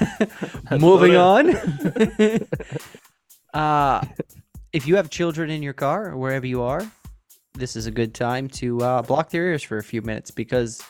Moving 0.79 1.17
on. 1.17 1.55
uh 3.55 4.05
if 4.73 4.87
you 4.87 4.97
have 4.97 5.09
children 5.09 5.51
in 5.51 5.63
your 5.63 5.73
car 5.73 6.11
or 6.11 6.17
wherever 6.17 6.47
you 6.47 6.63
are, 6.63 6.87
this 7.55 7.75
is 7.75 7.87
a 7.87 7.91
good 7.91 8.15
time 8.15 8.49
to 8.49 8.79
uh, 8.81 9.03
block 9.03 9.31
their 9.31 9.47
ears 9.47 9.63
for 9.63 9.79
a 9.79 9.83
few 9.83 10.03
minutes 10.03 10.31
because 10.31 10.83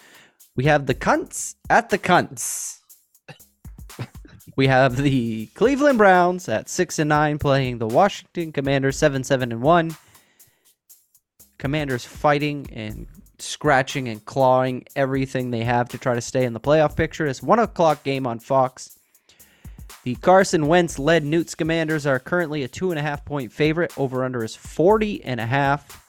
we 0.56 0.64
have 0.64 0.86
the 0.86 0.94
cunts 0.94 1.54
at 1.70 1.88
the 1.88 1.98
cunts. 1.98 2.78
we 4.56 4.66
have 4.66 4.96
the 4.96 5.46
Cleveland 5.54 5.98
Browns 5.98 6.48
at 6.48 6.68
six 6.68 6.98
and 6.98 7.08
nine 7.08 7.38
playing 7.38 7.78
the 7.78 7.86
Washington 7.86 8.52
Commanders 8.52 8.96
seven 8.96 9.22
seven 9.22 9.52
and 9.52 9.62
one. 9.62 9.96
Commanders 11.58 12.04
fighting 12.04 12.66
and 12.72 13.06
scratching 13.38 14.08
and 14.08 14.24
clawing 14.24 14.84
everything 14.96 15.50
they 15.50 15.64
have 15.64 15.88
to 15.90 15.98
try 15.98 16.14
to 16.14 16.20
stay 16.20 16.44
in 16.44 16.52
the 16.52 16.60
playoff 16.60 16.96
picture. 16.96 17.26
It's 17.26 17.42
one 17.42 17.58
o'clock 17.58 18.02
game 18.02 18.26
on 18.26 18.38
Fox. 18.38 18.98
The 20.04 20.14
Carson 20.16 20.66
Wentz 20.66 20.98
led 20.98 21.24
Newt's 21.24 21.54
Commanders 21.54 22.06
are 22.06 22.18
currently 22.18 22.62
a 22.62 22.68
two 22.68 22.90
and 22.90 22.98
a 22.98 23.02
half 23.02 23.24
point 23.24 23.52
favorite. 23.52 23.92
Over 23.98 24.24
under 24.24 24.42
is 24.44 24.54
40 24.56 25.24
and 25.24 25.40
a 25.40 25.46
half. 25.46 26.04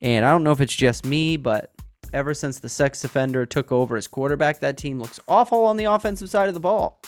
And 0.00 0.24
I 0.24 0.30
don't 0.30 0.42
know 0.44 0.52
if 0.52 0.60
it's 0.60 0.74
just 0.74 1.04
me, 1.06 1.36
but 1.36 1.70
ever 2.12 2.34
since 2.34 2.58
the 2.58 2.68
sex 2.68 3.04
offender 3.04 3.46
took 3.46 3.70
over 3.70 3.96
as 3.96 4.08
quarterback, 4.08 4.60
that 4.60 4.76
team 4.76 5.00
looks 5.00 5.20
awful 5.28 5.64
on 5.64 5.76
the 5.76 5.84
offensive 5.84 6.28
side 6.30 6.48
of 6.48 6.54
the 6.54 6.60
ball. 6.60 7.00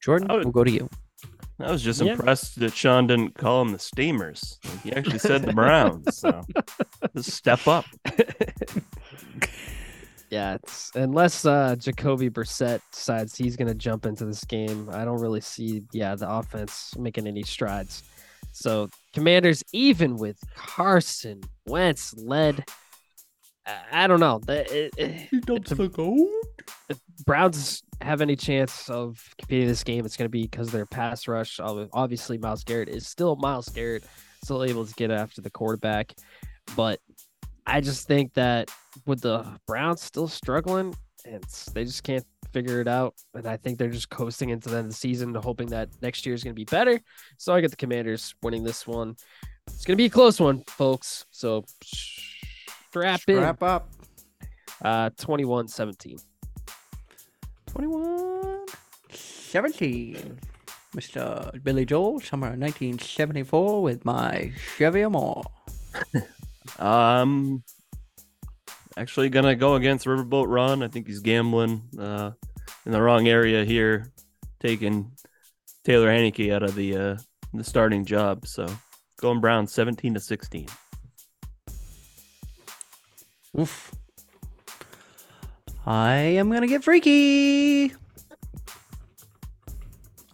Jordan, 0.00 0.28
would- 0.28 0.44
we'll 0.44 0.52
go 0.52 0.64
to 0.64 0.70
you. 0.70 0.88
I 1.58 1.70
was 1.70 1.82
just 1.82 2.00
Yeah. 2.02 2.12
impressed 2.12 2.58
that 2.60 2.74
Shawn 2.74 3.06
didn't 3.06 3.34
call 3.34 3.64
them 3.64 3.72
the 3.72 3.78
Steamers. 3.78 4.58
He 4.82 4.92
actually 4.92 5.18
said 5.18 5.42
the 5.42 5.52
Browns. 5.54 6.16
So 6.18 6.42
just 7.16 7.32
step 7.32 7.66
up. 7.66 7.86
Yeah, 10.28 10.54
it's 10.54 10.90
unless 10.96 11.46
uh 11.46 11.76
Jacoby 11.78 12.28
Brissett 12.30 12.80
decides 12.92 13.36
he's 13.36 13.56
gonna 13.56 13.74
jump 13.74 14.06
into 14.06 14.24
this 14.24 14.42
game, 14.44 14.90
I 14.92 15.04
don't 15.04 15.20
really 15.20 15.40
see 15.40 15.84
yeah 15.92 16.16
the 16.16 16.28
offense 16.28 16.92
making 16.98 17.28
any 17.28 17.44
strides. 17.44 18.02
So 18.50 18.90
Commanders, 19.14 19.62
even 19.72 20.16
with 20.16 20.36
Carson 20.56 21.42
Wentz 21.66 22.12
led, 22.16 22.64
I- 23.66 24.04
I 24.04 24.06
don't 24.08 24.18
know. 24.20 24.40
The- 24.44 24.62
it- 24.86 24.94
it- 24.98 25.28
if 25.32 25.46
Browns 27.24 27.82
have 28.00 28.20
any 28.20 28.36
chance 28.36 28.88
of 28.88 29.22
competing 29.38 29.66
this 29.66 29.84
game, 29.84 30.04
it's 30.04 30.16
going 30.16 30.26
to 30.26 30.30
be 30.30 30.42
because 30.42 30.70
their 30.70 30.86
pass 30.86 31.26
rush. 31.28 31.58
Obviously, 31.60 32.38
Myles 32.38 32.64
Garrett 32.64 32.88
is 32.88 33.06
still 33.06 33.36
Myles 33.36 33.68
Garrett, 33.68 34.04
still 34.42 34.64
able 34.64 34.86
to 34.86 34.94
get 34.94 35.10
after 35.10 35.40
the 35.40 35.50
quarterback. 35.50 36.14
But 36.76 37.00
I 37.66 37.80
just 37.80 38.06
think 38.06 38.34
that 38.34 38.70
with 39.06 39.20
the 39.22 39.58
Browns 39.66 40.02
still 40.02 40.28
struggling, 40.28 40.94
and 41.24 41.44
they 41.74 41.84
just 41.84 42.04
can't 42.04 42.24
figure 42.52 42.80
it 42.80 42.88
out. 42.88 43.14
And 43.34 43.46
I 43.46 43.56
think 43.56 43.78
they're 43.78 43.90
just 43.90 44.10
coasting 44.10 44.50
into 44.50 44.68
the 44.68 44.76
end 44.76 44.86
of 44.86 44.92
the 44.92 44.96
season, 44.96 45.34
hoping 45.34 45.68
that 45.68 45.88
next 46.02 46.24
year 46.24 46.34
is 46.34 46.44
going 46.44 46.54
to 46.54 46.58
be 46.58 46.64
better. 46.64 47.00
So 47.38 47.54
I 47.54 47.60
get 47.60 47.70
the 47.70 47.76
Commanders 47.76 48.34
winning 48.42 48.62
this 48.62 48.86
one. 48.86 49.16
It's 49.66 49.84
going 49.84 49.96
to 49.96 50.00
be 50.00 50.06
a 50.06 50.10
close 50.10 50.40
one, 50.40 50.62
folks. 50.68 51.26
So 51.30 51.64
strap 51.82 53.20
in. 53.28 53.40
Wrap 53.40 53.62
up. 53.62 53.90
Uh, 54.84 55.10
21 55.16 55.68
17. 55.68 56.18
21 57.76 58.64
17. 59.10 60.38
Mr. 60.96 61.62
Billy 61.62 61.84
Joel, 61.84 62.20
summer 62.20 62.48
1974, 62.48 63.82
with 63.82 64.02
my 64.04 64.50
Chevy 64.78 65.02
Amore. 65.04 65.44
Um, 66.80 67.62
actually 68.96 69.28
gonna 69.28 69.54
go 69.54 69.76
against 69.76 70.04
Riverboat 70.04 70.46
Ron. 70.48 70.82
I 70.82 70.88
think 70.88 71.06
he's 71.06 71.20
gambling 71.20 71.80
uh, 71.96 72.32
in 72.84 72.90
the 72.90 73.00
wrong 73.00 73.28
area 73.28 73.64
here, 73.64 74.10
taking 74.58 75.12
Taylor 75.84 76.08
Heinicke 76.08 76.52
out 76.52 76.64
of 76.64 76.74
the 76.74 76.96
uh, 76.96 77.16
the 77.54 77.62
starting 77.62 78.04
job. 78.04 78.48
So 78.48 78.66
going 79.20 79.40
Brown, 79.40 79.68
seventeen 79.68 80.12
to 80.14 80.20
sixteen. 80.20 80.66
Oof. 83.58 83.94
I 85.86 86.16
am 86.16 86.50
gonna 86.50 86.66
get 86.66 86.82
freaky. 86.82 87.92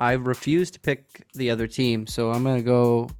I 0.00 0.12
refuse 0.12 0.70
to 0.70 0.80
pick 0.80 1.26
the 1.34 1.50
other 1.50 1.66
team, 1.66 2.06
so 2.06 2.30
I'm 2.30 2.42
gonna 2.42 2.62
go 2.62 3.10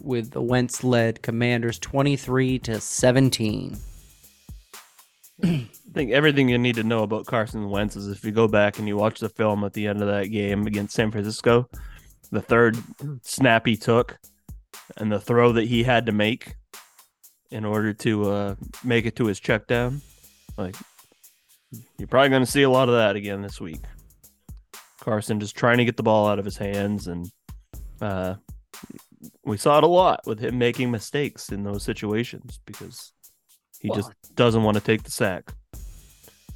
with 0.00 0.30
the 0.30 0.40
Wentz-led 0.40 1.22
Commanders, 1.22 1.78
23 1.78 2.58
to 2.60 2.80
17. 2.80 3.76
I 5.44 5.68
think 5.92 6.10
everything 6.12 6.48
you 6.48 6.58
need 6.58 6.76
to 6.76 6.82
know 6.82 7.02
about 7.02 7.26
Carson 7.26 7.68
Wentz 7.68 7.96
is 7.96 8.08
if 8.08 8.24
you 8.24 8.32
go 8.32 8.48
back 8.48 8.78
and 8.78 8.88
you 8.88 8.96
watch 8.96 9.20
the 9.20 9.28
film 9.28 9.62
at 9.62 9.74
the 9.74 9.86
end 9.86 10.00
of 10.00 10.08
that 10.08 10.28
game 10.28 10.66
against 10.66 10.94
San 10.94 11.10
Francisco, 11.10 11.68
the 12.30 12.40
third 12.40 12.78
snap 13.22 13.66
he 13.66 13.76
took 13.76 14.18
and 14.96 15.12
the 15.12 15.20
throw 15.20 15.52
that 15.52 15.66
he 15.66 15.82
had 15.82 16.06
to 16.06 16.12
make 16.12 16.56
in 17.50 17.64
order 17.64 17.92
to 17.92 18.30
uh, 18.30 18.54
make 18.82 19.04
it 19.04 19.16
to 19.16 19.26
his 19.26 19.38
check 19.38 19.66
down. 19.66 20.00
Like, 20.56 20.74
you're 21.98 22.08
probably 22.08 22.30
going 22.30 22.44
to 22.44 22.50
see 22.50 22.62
a 22.62 22.70
lot 22.70 22.88
of 22.88 22.94
that 22.94 23.16
again 23.16 23.42
this 23.42 23.60
week. 23.60 23.80
Carson 25.00 25.40
just 25.40 25.56
trying 25.56 25.78
to 25.78 25.84
get 25.84 25.96
the 25.96 26.02
ball 26.02 26.28
out 26.28 26.38
of 26.38 26.44
his 26.44 26.56
hands, 26.56 27.08
and 27.08 27.30
uh, 28.00 28.34
we 29.44 29.56
saw 29.56 29.78
it 29.78 29.84
a 29.84 29.88
lot 29.88 30.20
with 30.26 30.38
him 30.38 30.58
making 30.58 30.90
mistakes 30.90 31.50
in 31.50 31.64
those 31.64 31.82
situations 31.82 32.60
because 32.64 33.12
he 33.80 33.88
Well, 33.88 33.96
just 33.96 34.12
doesn't 34.36 34.62
want 34.62 34.76
to 34.76 34.82
take 34.82 35.02
the 35.02 35.10
sack. 35.10 35.52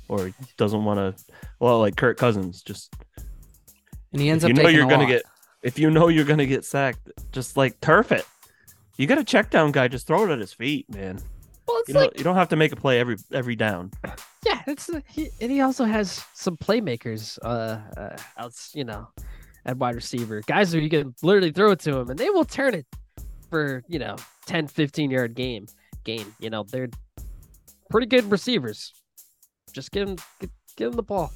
Or 0.09 0.27
he 0.27 0.35
doesn't 0.57 0.85
want 0.85 0.99
to 0.99 1.25
well 1.59 1.81
like 1.81 1.97
Kirk 1.97 2.17
Cousins 2.17 2.63
just 2.63 2.95
And 4.13 4.23
he 4.23 4.31
ends 4.31 4.45
up 4.45 4.49
you 4.49 4.55
know 4.55 4.63
taking 4.63 4.77
you're 4.77 4.89
gonna 4.89 5.07
get 5.07 5.25
if 5.65 5.81
you 5.81 5.91
know 5.91 6.07
you're 6.07 6.25
gonna 6.25 6.47
get 6.47 6.65
sacked 6.65 7.11
just 7.33 7.57
like 7.57 7.81
turf 7.81 8.13
it. 8.13 8.25
You 8.97 9.09
got 9.09 9.19
a 9.19 9.25
check 9.25 9.51
down 9.51 9.73
guy 9.73 9.89
just 9.89 10.07
throw 10.07 10.25
it 10.25 10.31
at 10.31 10.39
his 10.39 10.53
feet 10.53 10.89
man. 10.95 11.19
Well, 11.67 11.79
it's 11.81 11.89
you, 11.89 11.95
like, 11.97 12.11
don't, 12.11 12.19
you 12.19 12.25
don't 12.25 12.37
have 12.37 12.51
to 12.51 12.57
make 12.57 12.71
a 12.71 12.77
play 12.77 13.01
every 13.01 13.17
every 13.33 13.57
down 13.57 13.91
yeah, 14.47 14.63
it's 14.67 14.89
he, 15.09 15.31
and 15.41 15.51
he 15.51 15.61
also 15.61 15.85
has 15.85 16.25
some 16.33 16.57
playmakers, 16.57 17.39
uh, 17.43 17.81
uh, 17.97 18.17
outs, 18.39 18.71
you 18.75 18.85
know, 18.85 19.09
at 19.65 19.77
wide 19.77 19.97
receiver. 19.97 20.41
Guys 20.47 20.73
who 20.73 20.79
you 20.79 20.89
can 20.89 21.15
literally 21.23 21.51
throw 21.51 21.73
it 21.73 21.81
to 21.81 21.97
him 21.97 22.11
and 22.11 22.19
they 22.19 22.31
will 22.31 22.45
turn 22.45 22.75
it 22.75 22.87
for, 23.51 23.83
you 23.89 23.99
know, 23.99 24.17
10, 24.47 24.69
15 24.69 25.11
yard 25.11 25.35
game 25.35 25.67
game. 26.05 26.33
You 26.39 26.51
know, 26.51 26.63
they're 26.63 26.89
pretty 27.91 28.07
good 28.07 28.31
receivers. 28.31 28.93
Just 29.73 29.91
give 29.91 30.09
him, 30.09 30.17
get, 30.41 30.51
give 30.77 30.91
him 30.93 30.97
the 30.97 31.03
ball. 31.03 31.33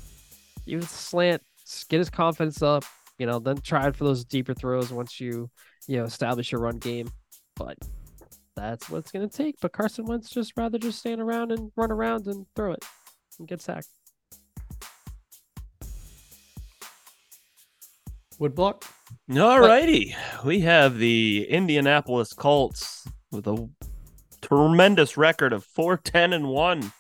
Even 0.66 0.86
slant, 0.86 1.42
get 1.88 1.98
his 1.98 2.10
confidence 2.10 2.62
up, 2.62 2.84
you 3.18 3.26
know, 3.26 3.40
then 3.40 3.56
try 3.58 3.88
it 3.88 3.96
for 3.96 4.04
those 4.04 4.24
deeper 4.24 4.54
throws 4.54 4.92
once 4.92 5.20
you, 5.20 5.50
you 5.88 5.96
know, 5.96 6.04
establish 6.04 6.52
your 6.52 6.60
run 6.60 6.78
game. 6.78 7.10
But 7.56 7.76
that's 8.54 8.88
what 8.88 8.98
it's 8.98 9.10
going 9.10 9.28
to 9.28 9.36
take. 9.36 9.56
But 9.60 9.72
Carson 9.72 10.04
Wentz 10.04 10.30
just 10.30 10.52
rather 10.56 10.78
just 10.78 11.00
stand 11.00 11.20
around 11.20 11.50
and 11.50 11.72
run 11.76 11.90
around 11.90 12.28
and 12.28 12.46
throw 12.54 12.72
it 12.72 12.84
and 13.40 13.48
get 13.48 13.60
sacked. 13.60 13.88
Woodblock. 18.38 18.84
all 19.36 19.60
righty 19.60 20.14
we 20.44 20.60
have 20.60 20.96
the 20.98 21.46
Indianapolis 21.50 22.32
Colts 22.32 23.06
with 23.30 23.46
a 23.46 23.68
tremendous 24.40 25.16
record 25.18 25.52
of 25.52 25.66
4-10 25.76 26.34
and 26.34 26.48
1 26.48 26.92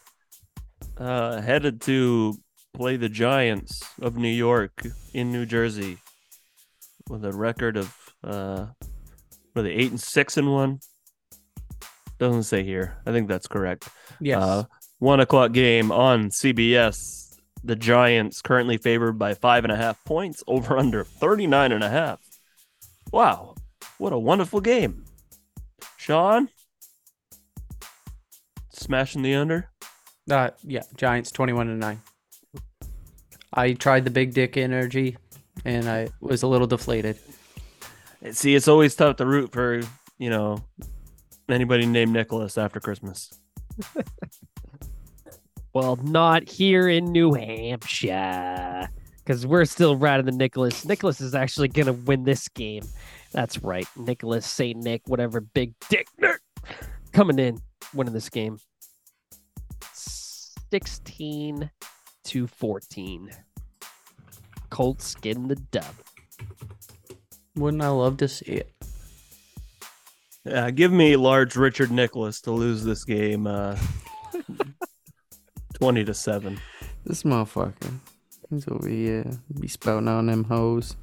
uh 0.98 1.40
headed 1.40 1.80
to 1.82 2.34
play 2.74 2.96
the 2.98 3.08
Giants 3.08 3.82
of 4.02 4.16
New 4.16 4.28
York 4.28 4.84
in 5.14 5.32
New 5.32 5.46
Jersey 5.46 5.96
with 7.08 7.24
a 7.24 7.32
record 7.32 7.78
of 7.78 7.96
uh 8.22 8.66
were 9.54 9.62
they 9.62 9.70
8 9.72 9.90
and 9.92 10.00
6 10.00 10.36
and 10.36 10.52
1 10.52 10.78
doesn't 12.18 12.42
say 12.42 12.62
here 12.62 12.98
i 13.06 13.12
think 13.12 13.28
that's 13.28 13.46
correct 13.48 13.88
Yes. 14.20 14.42
uh, 14.42 14.64
one 15.00 15.20
o'clock 15.20 15.52
game 15.52 15.90
on 15.90 16.30
cbs 16.30 17.36
the 17.62 17.76
giants 17.76 18.40
currently 18.40 18.78
favored 18.78 19.18
by 19.18 19.34
five 19.34 19.64
and 19.64 19.72
a 19.72 19.76
half 19.76 20.02
points 20.04 20.42
over 20.46 20.78
under 20.78 21.02
39 21.02 21.72
and 21.72 21.82
a 21.84 21.90
half 21.90 22.20
wow 23.12 23.54
what 23.98 24.12
a 24.12 24.18
wonderful 24.18 24.60
game 24.60 25.04
shawn 25.98 26.48
smashing 28.80 29.22
the 29.22 29.34
under. 29.34 29.70
Uh, 30.28 30.50
yeah, 30.64 30.82
Giants 30.96 31.30
21 31.30 31.66
to 31.66 31.74
9. 31.74 32.00
I 33.52 33.72
tried 33.74 34.04
the 34.04 34.10
big 34.10 34.34
dick 34.34 34.56
energy 34.56 35.16
and 35.64 35.88
I 35.88 36.08
was 36.20 36.42
a 36.42 36.46
little 36.46 36.66
deflated. 36.66 37.18
See, 38.32 38.54
it's 38.54 38.68
always 38.68 38.94
tough 38.94 39.16
to 39.16 39.26
root 39.26 39.52
for, 39.52 39.80
you 40.18 40.30
know, 40.30 40.62
anybody 41.48 41.86
named 41.86 42.12
Nicholas 42.12 42.58
after 42.58 42.80
Christmas. 42.80 43.32
Well, 45.72 45.96
not 46.02 46.48
here 46.48 46.88
in 46.88 47.12
New 47.12 47.32
Hampshire. 47.32 48.88
Because 49.18 49.46
we're 49.46 49.64
still 49.64 49.96
riding 49.96 50.26
the 50.26 50.32
Nicholas. 50.32 50.84
Nicholas 50.84 51.20
is 51.20 51.34
actually 51.34 51.68
going 51.68 51.86
to 51.86 51.92
win 51.92 52.24
this 52.24 52.48
game. 52.48 52.82
That's 53.32 53.62
right. 53.62 53.86
Nicholas, 53.96 54.44
St. 54.46 54.76
Nick, 54.82 55.02
whatever, 55.06 55.40
big 55.40 55.74
dick 55.88 56.08
Nick, 56.18 56.40
coming 57.12 57.38
in, 57.38 57.58
winning 57.94 58.14
this 58.14 58.28
game. 58.28 58.58
16 59.92 61.70
to 62.24 62.46
14. 62.48 63.30
Colts 64.70 65.14
getting 65.16 65.46
the 65.46 65.56
dub. 65.56 65.84
Wouldn't 67.54 67.82
I 67.82 67.88
love 67.88 68.16
to 68.18 68.28
see 68.28 68.46
it? 68.46 68.72
Yeah, 70.44 70.70
give 70.70 70.90
me 70.90 71.16
large 71.16 71.54
Richard 71.54 71.90
Nicholas 71.90 72.40
to 72.42 72.50
lose 72.50 72.82
this 72.82 73.04
game 73.04 73.46
uh 73.46 73.76
20 75.80 76.04
to 76.04 76.12
7. 76.12 76.60
This 77.06 77.22
motherfucker. 77.22 77.90
He's 78.50 78.68
over 78.68 78.86
here. 78.86 79.24
Be 79.58 79.66
spouting 79.66 80.08
on 80.08 80.26
them 80.26 80.44
hoes. 80.44 80.94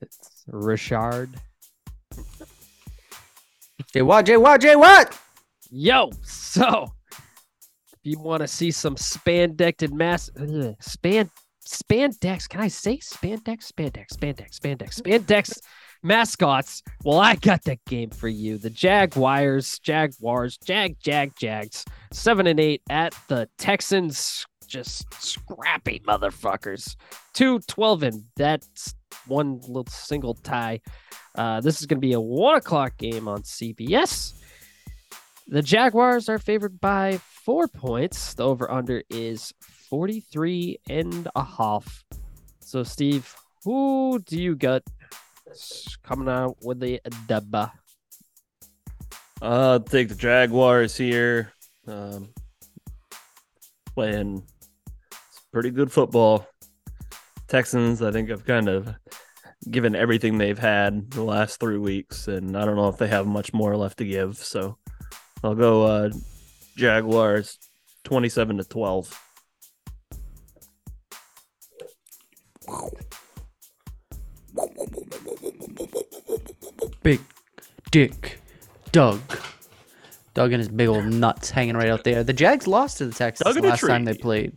It's 0.00 0.44
Richard. 0.46 1.30
Jay 3.92 4.02
what? 4.02 4.26
Jay 4.26 4.36
what? 4.36 4.60
Jay 4.60 4.76
what? 4.76 5.18
Yo, 5.72 6.12
so 6.22 6.92
if 7.10 7.98
you 8.04 8.20
want 8.20 8.42
to 8.42 8.48
see 8.48 8.70
some 8.70 8.96
spandexed 8.96 9.92
mass 9.92 10.30
ugh, 10.40 10.76
span 10.80 11.28
spandex, 11.66 12.48
can 12.48 12.60
I 12.60 12.68
say 12.68 12.98
spandex, 12.98 13.72
spandex, 13.72 14.12
spandex, 14.12 14.60
spandex, 14.60 15.00
spandex 15.00 15.58
mascots? 16.02 16.82
Well, 17.04 17.18
I 17.18 17.36
got 17.36 17.64
that 17.64 17.84
game 17.86 18.10
for 18.10 18.28
you. 18.28 18.58
The 18.58 18.70
Jaguars, 18.70 19.78
Jaguars, 19.78 20.58
Jag, 20.58 20.96
Jag, 21.00 21.32
Jags, 21.36 21.84
seven 22.12 22.46
and 22.46 22.60
eight 22.60 22.82
at 22.90 23.14
the 23.28 23.48
Texans. 23.58 24.46
Just 24.66 25.12
scrappy 25.22 26.00
motherfuckers. 26.06 26.96
Two 27.34 27.58
12 27.60 28.02
and 28.04 28.24
that's 28.36 28.94
one 29.26 29.60
little 29.62 29.86
single 29.86 30.34
tie. 30.34 30.80
Uh, 31.34 31.60
this 31.60 31.80
is 31.80 31.86
going 31.86 31.98
to 31.98 32.06
be 32.06 32.12
a 32.12 32.20
one 32.20 32.56
o'clock 32.56 32.96
game 32.96 33.28
on 33.28 33.42
CBS. 33.42 34.34
The 35.48 35.62
Jaguars 35.62 36.28
are 36.28 36.38
favored 36.38 36.80
by 36.80 37.18
four 37.18 37.66
points. 37.66 38.34
The 38.34 38.44
over 38.44 38.70
under 38.70 39.02
is 39.10 39.52
43 39.88 40.78
and 40.88 41.28
a 41.34 41.42
half. 41.42 42.04
So, 42.60 42.84
Steve, 42.84 43.34
who 43.64 44.20
do 44.26 44.40
you 44.40 44.54
got 44.54 44.82
coming 46.02 46.28
out 46.28 46.56
with 46.62 46.80
the 46.80 47.00
dub? 47.26 47.54
Uh, 47.54 47.68
I'll 49.42 49.80
take 49.80 50.08
the 50.08 50.14
Jaguars 50.14 50.96
here. 50.96 51.52
Um, 51.86 52.32
playing 53.94 54.44
pretty 55.52 55.70
good 55.70 55.90
football. 55.90 56.46
Texans, 57.48 58.02
I 58.02 58.12
think 58.12 58.30
I've 58.30 58.44
kind 58.44 58.68
of 58.68 58.94
given 59.68 59.94
everything 59.94 60.38
they've 60.38 60.58
had 60.58 61.10
the 61.10 61.22
last 61.22 61.58
three 61.60 61.78
weeks, 61.78 62.28
and 62.28 62.56
I 62.56 62.64
don't 62.64 62.76
know 62.76 62.88
if 62.88 62.98
they 62.98 63.08
have 63.08 63.26
much 63.26 63.52
more 63.52 63.76
left 63.76 63.98
to 63.98 64.04
give. 64.04 64.36
So 64.36 64.78
I'll 65.42 65.54
go 65.54 65.82
uh, 65.82 66.10
Jaguars 66.76 67.58
27 68.04 68.58
to 68.58 68.64
12. 68.64 69.20
Big 77.02 77.20
dick 77.90 78.40
Doug. 78.92 79.20
Doug 80.34 80.52
and 80.52 80.60
his 80.60 80.68
big 80.68 80.88
old 80.88 81.04
nuts 81.06 81.50
hanging 81.50 81.76
right 81.76 81.90
out 81.90 82.04
there. 82.04 82.22
The 82.22 82.32
Jags 82.32 82.66
lost 82.66 82.98
to 82.98 83.06
the 83.06 83.14
Texans 83.14 83.54
the 83.54 83.62
last 83.62 83.80
time 83.80 84.04
they 84.04 84.14
played. 84.14 84.56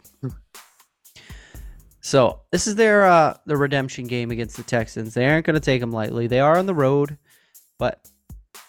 So 2.02 2.42
this 2.52 2.68
is 2.68 2.76
their 2.76 3.06
uh 3.06 3.38
the 3.46 3.58
redemption 3.58 4.08
game 4.08 4.30
against 4.30 4.58
the 4.58 4.64
Texans. 4.64 5.14
They 5.14 5.26
aren't 5.26 5.46
going 5.46 5.56
to 5.56 5.60
take 5.60 5.82
them 5.82 5.92
lightly. 5.92 6.28
They 6.28 6.40
are 6.40 6.58
on 6.58 6.66
the 6.66 6.74
road, 6.74 7.18
but 7.80 8.08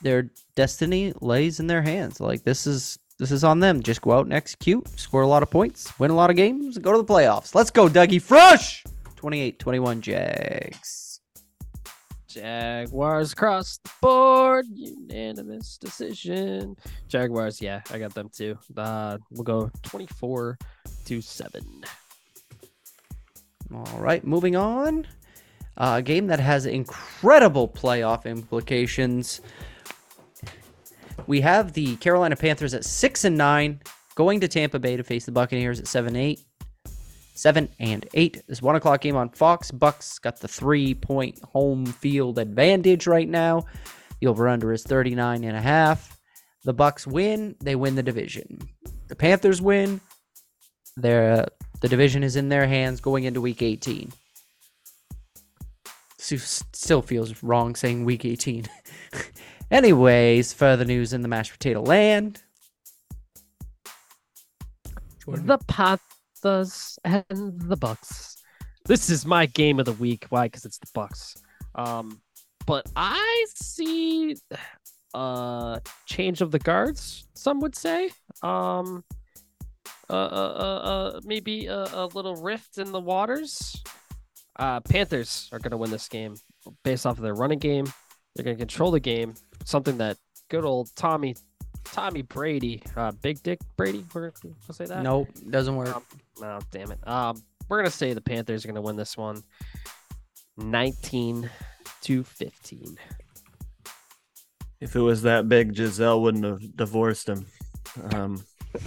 their 0.02 0.30
destiny 0.54 1.12
lays 1.20 1.60
in 1.60 1.66
their 1.66 1.82
hands. 1.82 2.20
Like 2.20 2.44
this 2.44 2.66
is 2.66 2.98
this 3.18 3.30
is 3.30 3.44
on 3.44 3.60
them. 3.60 3.82
Just 3.82 4.02
go 4.02 4.12
out 4.12 4.26
and 4.26 4.32
execute, 4.32 4.88
score 4.98 5.22
a 5.22 5.26
lot 5.26 5.42
of 5.42 5.50
points, 5.50 5.98
win 5.98 6.10
a 6.10 6.14
lot 6.14 6.30
of 6.30 6.36
games, 6.36 6.78
go 6.78 6.92
to 6.92 6.98
the 6.98 7.04
playoffs. 7.04 7.54
Let's 7.54 7.70
go, 7.70 7.88
Dougie 7.88 8.22
Fresh. 8.22 8.84
28-21 9.16 10.00
Jags. 10.00 11.03
Jaguars 12.34 13.32
across 13.32 13.78
the 13.78 13.90
board. 14.02 14.66
Unanimous 14.74 15.78
decision. 15.78 16.76
Jaguars, 17.06 17.62
yeah, 17.62 17.80
I 17.92 17.98
got 17.98 18.12
them 18.12 18.28
too. 18.28 18.58
Uh, 18.76 19.18
we'll 19.30 19.44
go 19.44 19.70
24 19.82 20.58
to 21.04 21.20
7. 21.20 21.84
All 23.72 24.00
right, 24.00 24.24
moving 24.24 24.56
on. 24.56 25.06
Uh, 25.76 25.94
a 25.98 26.02
game 26.02 26.26
that 26.26 26.40
has 26.40 26.66
incredible 26.66 27.68
playoff 27.68 28.24
implications. 28.24 29.40
We 31.26 31.40
have 31.40 31.72
the 31.72 31.96
Carolina 31.96 32.36
Panthers 32.36 32.74
at 32.74 32.84
six 32.84 33.24
and 33.24 33.36
nine, 33.36 33.80
going 34.14 34.40
to 34.40 34.48
Tampa 34.48 34.78
Bay 34.78 34.96
to 34.96 35.04
face 35.04 35.24
the 35.24 35.32
Buccaneers 35.32 35.78
at 35.78 35.86
seven 35.86 36.16
eight. 36.16 36.40
Seven 37.34 37.68
and 37.80 38.06
eight. 38.14 38.42
This 38.46 38.62
one 38.62 38.76
o'clock 38.76 39.00
game 39.00 39.16
on 39.16 39.28
Fox. 39.30 39.70
Bucks 39.70 40.18
got 40.18 40.40
the 40.40 40.48
three 40.48 40.94
point 40.94 41.40
home 41.42 41.84
field 41.84 42.38
advantage 42.38 43.06
right 43.06 43.28
now. 43.28 43.64
The 44.20 44.28
over 44.28 44.48
under 44.48 44.72
is 44.72 44.84
39 44.84 45.44
and 45.44 45.56
a 45.56 45.60
half. 45.60 46.16
The 46.64 46.72
Bucks 46.72 47.06
win, 47.06 47.56
they 47.60 47.74
win 47.74 47.96
the 47.96 48.02
division. 48.02 48.58
The 49.08 49.16
Panthers 49.16 49.60
win, 49.60 50.00
their 50.96 51.32
uh, 51.32 51.46
the 51.80 51.88
division 51.88 52.22
is 52.22 52.36
in 52.36 52.48
their 52.48 52.66
hands 52.66 53.00
going 53.00 53.24
into 53.24 53.40
week 53.40 53.60
18. 53.62 54.12
Still 56.16 57.02
feels 57.02 57.42
wrong 57.42 57.74
saying 57.74 58.04
week 58.06 58.24
18. 58.24 58.64
Anyways, 59.70 60.54
further 60.54 60.84
news 60.84 61.12
in 61.12 61.20
the 61.20 61.28
mashed 61.28 61.52
potato 61.52 61.82
land. 61.82 62.42
The 65.26 65.58
Panthers 66.44 66.98
and 67.04 67.60
the 67.62 67.76
Bucks. 67.76 68.36
This 68.84 69.08
is 69.08 69.24
my 69.24 69.46
game 69.46 69.78
of 69.78 69.86
the 69.86 69.92
week. 69.92 70.26
Why? 70.28 70.46
Because 70.46 70.66
it's 70.66 70.78
the 70.78 70.88
Bucks. 70.92 71.36
Um, 71.74 72.20
but 72.66 72.86
I 72.94 73.46
see 73.54 74.36
uh 75.14 75.78
change 76.06 76.42
of 76.42 76.50
the 76.50 76.58
guards. 76.58 77.26
Some 77.34 77.60
would 77.60 77.74
say. 77.74 78.10
Um, 78.42 79.04
uh, 80.10 80.12
uh, 80.12 80.54
uh, 80.58 80.88
uh 80.88 81.20
maybe 81.24 81.66
a, 81.66 81.84
a 81.94 82.06
little 82.08 82.36
rift 82.36 82.76
in 82.76 82.92
the 82.92 83.00
waters. 83.00 83.82
Uh, 84.56 84.80
Panthers 84.80 85.48
are 85.50 85.58
gonna 85.58 85.78
win 85.78 85.90
this 85.90 86.08
game 86.08 86.36
based 86.82 87.06
off 87.06 87.16
of 87.16 87.22
their 87.22 87.34
running 87.34 87.58
game. 87.58 87.86
They're 88.36 88.44
gonna 88.44 88.56
control 88.56 88.90
the 88.90 89.00
game. 89.00 89.34
Something 89.64 89.96
that 89.98 90.18
good 90.50 90.64
old 90.64 90.94
Tommy, 90.94 91.36
Tommy 91.84 92.22
Brady, 92.22 92.82
uh, 92.96 93.12
Big 93.12 93.42
Dick 93.42 93.60
Brady. 93.76 94.04
We're 94.12 94.30
gonna 94.30 94.52
say 94.72 94.86
that. 94.86 95.02
Nope, 95.02 95.28
doesn't 95.50 95.76
work. 95.76 95.94
Um, 95.94 96.02
oh, 96.42 96.60
damn 96.70 96.90
it. 96.90 97.06
Um, 97.06 97.42
we're 97.68 97.78
gonna 97.78 97.90
say 97.90 98.12
the 98.12 98.20
Panthers 98.20 98.64
are 98.64 98.68
gonna 98.68 98.80
win 98.80 98.96
this 98.96 99.16
one, 99.16 99.42
nineteen 100.56 101.50
to 102.02 102.22
fifteen. 102.24 102.98
If 104.80 104.96
it 104.96 105.00
was 105.00 105.22
that 105.22 105.48
big, 105.48 105.74
Gisele 105.74 106.20
wouldn't 106.20 106.44
have 106.44 106.76
divorced 106.76 107.28
him. 107.28 107.46
Um, 108.12 108.44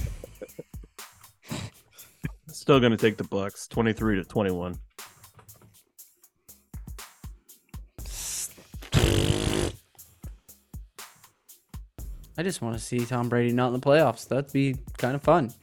still 2.48 2.80
going 2.80 2.92
to 2.92 2.98
take 2.98 3.18
the 3.18 3.24
Bucks, 3.24 3.68
twenty-three 3.68 4.18
to 4.18 4.24
twenty-one. 4.24 4.76
I 12.38 12.44
just 12.44 12.62
want 12.62 12.76
to 12.76 12.82
see 12.82 13.04
Tom 13.06 13.30
Brady 13.30 13.52
not 13.52 13.68
in 13.68 13.74
the 13.74 13.80
playoffs. 13.80 14.28
That'd 14.28 14.54
be 14.54 14.76
kind 14.98 15.16
of 15.16 15.24
fun. 15.24 15.54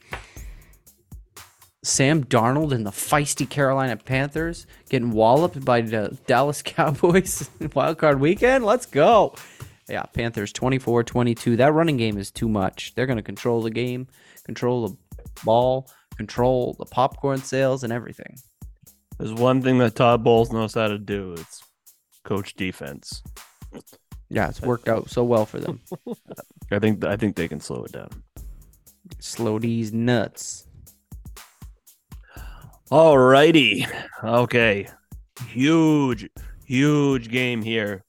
Sam 1.83 2.23
Darnold 2.23 2.71
and 2.71 2.85
the 2.85 2.91
feisty 2.91 3.47
Carolina 3.47 3.95
Panthers 3.95 4.65
getting 4.89 5.11
walloped 5.11 5.63
by 5.63 5.81
the 5.81 6.17
Dallas 6.25 6.61
Cowboys 6.65 7.49
wild 7.73 7.99
card 7.99 8.19
weekend. 8.19 8.65
Let's 8.65 8.85
go. 8.85 9.35
Yeah, 9.87 10.03
Panthers 10.03 10.51
24 10.51 11.03
22. 11.03 11.57
That 11.57 11.73
running 11.73 11.97
game 11.97 12.17
is 12.17 12.31
too 12.31 12.49
much. 12.49 12.93
They're 12.95 13.05
going 13.05 13.17
to 13.17 13.23
control 13.23 13.61
the 13.61 13.69
game, 13.69 14.07
control 14.43 14.87
the 14.87 14.97
ball, 15.43 15.87
control 16.17 16.75
the 16.79 16.85
popcorn 16.85 17.37
sales, 17.37 17.83
and 17.83 17.93
everything. 17.93 18.35
There's 19.19 19.33
one 19.33 19.61
thing 19.61 19.77
that 19.77 19.95
Todd 19.95 20.23
Bowles 20.23 20.51
knows 20.51 20.73
how 20.73 20.87
to 20.87 20.97
do. 20.97 21.33
It's 21.33 21.63
coach 22.23 22.55
defense. 22.55 23.21
Yeah, 24.29 24.49
it's 24.49 24.61
worked 24.61 24.87
out 24.87 25.09
so 25.09 25.23
well 25.23 25.45
for 25.45 25.59
them. 25.59 25.81
I 26.71 26.79
think 26.79 27.03
I 27.05 27.15
think 27.15 27.35
they 27.35 27.47
can 27.47 27.59
slow 27.59 27.83
it 27.83 27.91
down. 27.91 28.09
Slow 29.19 29.59
these 29.59 29.93
nuts. 29.93 30.67
All 32.91 33.17
righty. 33.17 33.85
Okay. 34.23 34.87
Huge, 35.49 36.29
huge 36.65 37.29
game 37.29 37.61
here. 37.61 38.03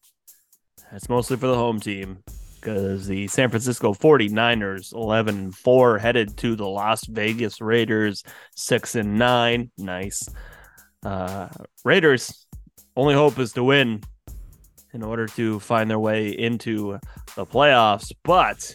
That's 0.90 1.08
mostly 1.08 1.36
for 1.36 1.46
the 1.48 1.54
home 1.54 1.80
team 1.80 2.22
because 2.54 3.06
the 3.06 3.26
San 3.28 3.48
Francisco 3.50 3.94
49ers 3.94 4.92
11 4.92 5.36
and 5.36 5.54
4 5.54 5.98
headed 5.98 6.36
to 6.38 6.56
the 6.56 6.66
Las 6.66 7.06
Vegas 7.06 7.60
Raiders 7.60 8.22
6 8.54 8.94
and 8.96 9.18
9. 9.18 9.70
Nice. 9.78 10.28
Uh, 11.04 11.48
Raiders 11.84 12.46
only 12.96 13.14
hope 13.14 13.38
is 13.38 13.52
to 13.52 13.64
win 13.64 14.02
in 14.96 15.02
order 15.02 15.26
to 15.26 15.60
find 15.60 15.90
their 15.90 15.98
way 15.98 16.30
into 16.30 16.98
the 17.36 17.44
playoffs, 17.44 18.10
but 18.24 18.74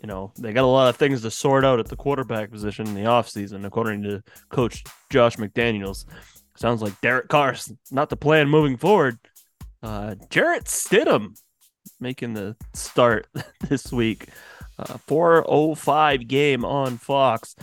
you 0.00 0.06
know, 0.06 0.32
they 0.38 0.52
got 0.52 0.64
a 0.64 0.66
lot 0.66 0.88
of 0.88 0.96
things 0.96 1.22
to 1.22 1.30
sort 1.30 1.64
out 1.64 1.80
at 1.80 1.88
the 1.88 1.96
quarterback 1.96 2.50
position 2.50 2.86
in 2.86 2.94
the 2.94 3.02
offseason, 3.02 3.64
according 3.64 4.02
to 4.04 4.22
coach 4.50 4.84
Josh 5.10 5.36
McDaniels. 5.36 6.04
Sounds 6.56 6.82
like 6.82 7.00
Derek 7.00 7.28
Carr's 7.28 7.72
not 7.90 8.10
the 8.10 8.16
plan 8.16 8.48
moving 8.48 8.76
forward. 8.76 9.18
Uh, 9.82 10.14
Jarrett 10.30 10.64
Stidham 10.64 11.36
making 11.98 12.34
the 12.34 12.54
start 12.74 13.26
this 13.68 13.90
week. 13.90 14.28
Uh, 14.78 14.98
405 15.08 16.28
game 16.28 16.64
on 16.64 16.96
Fox. 16.96 17.56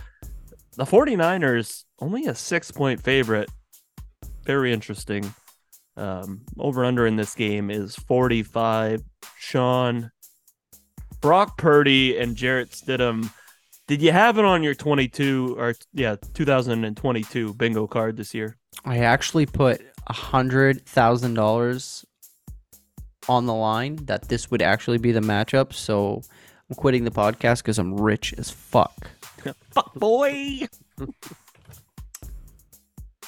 The 0.76 0.84
49ers 0.84 1.86
only 2.00 2.26
a 2.26 2.36
six 2.36 2.70
point 2.70 3.02
favorite. 3.02 3.50
Very 4.46 4.74
interesting. 4.74 5.34
Um, 6.02 6.42
over 6.58 6.84
under 6.84 7.06
in 7.06 7.16
this 7.16 7.36
game 7.36 7.70
is 7.70 7.96
45. 7.96 9.04
Shawn, 9.38 10.12
Brock 11.22 11.58
Purdy, 11.58 12.18
and 12.18 12.36
Jarrett 12.36 12.72
Stidham. 12.72 13.32
Did 13.88 14.02
you 14.02 14.12
have 14.12 14.40
it 14.40 14.46
on 14.46 14.64
your 14.64 14.74
22 14.74 15.56
or 15.60 15.76
yeah 15.94 16.16
2022 16.34 17.54
bingo 17.54 17.86
card 17.86 18.18
this 18.18 18.34
year? 18.34 18.58
I 18.84 19.00
actually 19.00 19.46
put 19.46 19.82
a 20.08 20.14
hundred 20.14 20.86
thousand 20.88 21.36
dollars 21.36 22.04
on 23.30 23.46
the 23.46 23.54
line 23.54 23.98
that 24.06 24.28
this 24.28 24.50
would 24.50 24.64
actually 24.64 24.98
be 24.98 25.12
the 25.12 25.20
matchup. 25.20 25.72
So 25.74 26.24
I'm 26.70 26.76
quitting 26.76 27.04
the 27.04 27.12
podcast 27.12 27.58
because 27.58 27.78
I'm 27.78 27.96
rich 27.96 28.34
as 28.38 28.50
fuck. 28.50 29.12
Fuck 29.72 29.94
boy. 29.94 30.68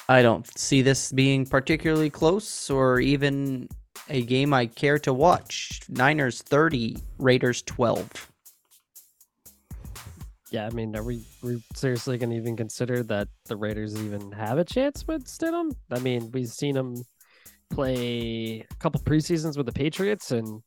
I 0.08 0.22
don't 0.22 0.46
see 0.58 0.82
this 0.82 1.12
being 1.12 1.46
particularly 1.46 2.10
close 2.10 2.68
or 2.68 3.00
even 3.00 3.68
a 4.08 4.22
game 4.22 4.52
I 4.52 4.66
care 4.66 4.98
to 5.00 5.14
watch. 5.14 5.80
Niners 5.88 6.42
30, 6.42 6.98
Raiders 7.18 7.62
12. 7.62 8.30
Yeah, 10.50 10.66
I 10.66 10.70
mean, 10.70 10.94
are 10.94 11.02
we, 11.02 11.24
we 11.42 11.62
seriously 11.74 12.18
going 12.18 12.30
to 12.30 12.36
even 12.36 12.56
consider 12.56 13.02
that 13.04 13.28
the 13.46 13.56
Raiders 13.56 14.00
even 14.00 14.30
have 14.32 14.58
a 14.58 14.64
chance 14.64 15.06
with 15.06 15.24
Stidham? 15.24 15.72
I 15.90 15.98
mean, 15.98 16.30
we've 16.32 16.48
seen 16.48 16.76
him 16.76 17.02
play 17.70 18.64
a 18.70 18.74
couple 18.76 19.00
preseasons 19.00 19.56
with 19.56 19.66
the 19.66 19.72
Patriots, 19.72 20.30
and 20.30 20.62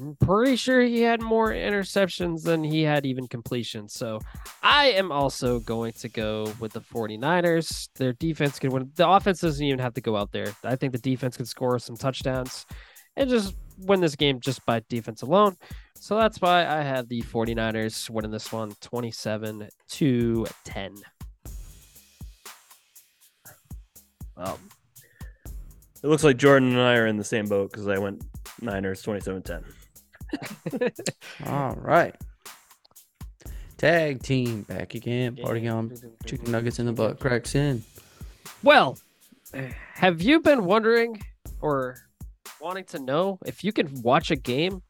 I'm 0.00 0.16
pretty 0.16 0.56
sure 0.56 0.80
he 0.80 1.02
had 1.02 1.22
more 1.22 1.50
interceptions 1.50 2.42
than 2.42 2.64
he 2.64 2.82
had 2.82 3.06
even 3.06 3.28
completions. 3.28 3.92
So 3.94 4.20
I 4.62 4.86
am 4.86 5.12
also 5.12 5.60
going 5.60 5.92
to 5.92 6.08
go 6.08 6.52
with 6.58 6.72
the 6.72 6.80
49ers. 6.80 7.88
Their 7.94 8.12
defense 8.14 8.58
can 8.58 8.70
win. 8.70 8.90
The 8.96 9.08
offense 9.08 9.40
doesn't 9.40 9.64
even 9.64 9.78
have 9.78 9.94
to 9.94 10.00
go 10.00 10.16
out 10.16 10.32
there. 10.32 10.52
I 10.64 10.76
think 10.76 10.92
the 10.92 10.98
defense 10.98 11.36
can 11.36 11.46
score 11.46 11.78
some 11.78 11.96
touchdowns 11.96 12.66
and 13.16 13.30
just 13.30 13.54
win 13.78 14.00
this 14.00 14.16
game 14.16 14.40
just 14.40 14.64
by 14.66 14.82
defense 14.88 15.22
alone. 15.22 15.56
So 15.94 16.16
that's 16.16 16.40
why 16.40 16.66
I 16.66 16.82
have 16.82 17.08
the 17.08 17.22
49ers 17.22 18.10
winning 18.10 18.30
this 18.30 18.52
one 18.52 18.72
27 18.80 19.68
to 19.90 20.46
10. 20.64 20.94
Well, 24.36 24.58
it 26.02 26.08
looks 26.08 26.24
like 26.24 26.36
Jordan 26.36 26.70
and 26.70 26.80
I 26.80 26.96
are 26.96 27.06
in 27.06 27.16
the 27.16 27.24
same 27.24 27.46
boat 27.46 27.70
because 27.70 27.86
I 27.86 27.98
went 27.98 28.24
Niners 28.60 29.02
27-10. 29.02 29.62
All 31.46 31.76
right. 31.76 32.14
Tag 33.76 34.22
team 34.22 34.62
back 34.62 34.94
again. 34.94 35.36
Party 35.36 35.66
on. 35.68 35.92
Chicken 36.26 36.52
nuggets 36.52 36.78
in 36.78 36.86
the 36.86 36.92
butt. 36.92 37.20
Cracks 37.20 37.54
in. 37.54 37.82
Well, 38.62 38.98
have 39.94 40.22
you 40.22 40.40
been 40.40 40.64
wondering 40.64 41.22
or 41.60 41.96
wanting 42.60 42.84
to 42.84 42.98
know 42.98 43.38
if 43.44 43.62
you 43.64 43.72
can 43.72 44.02
watch 44.02 44.30
a 44.30 44.36
game 44.36 44.82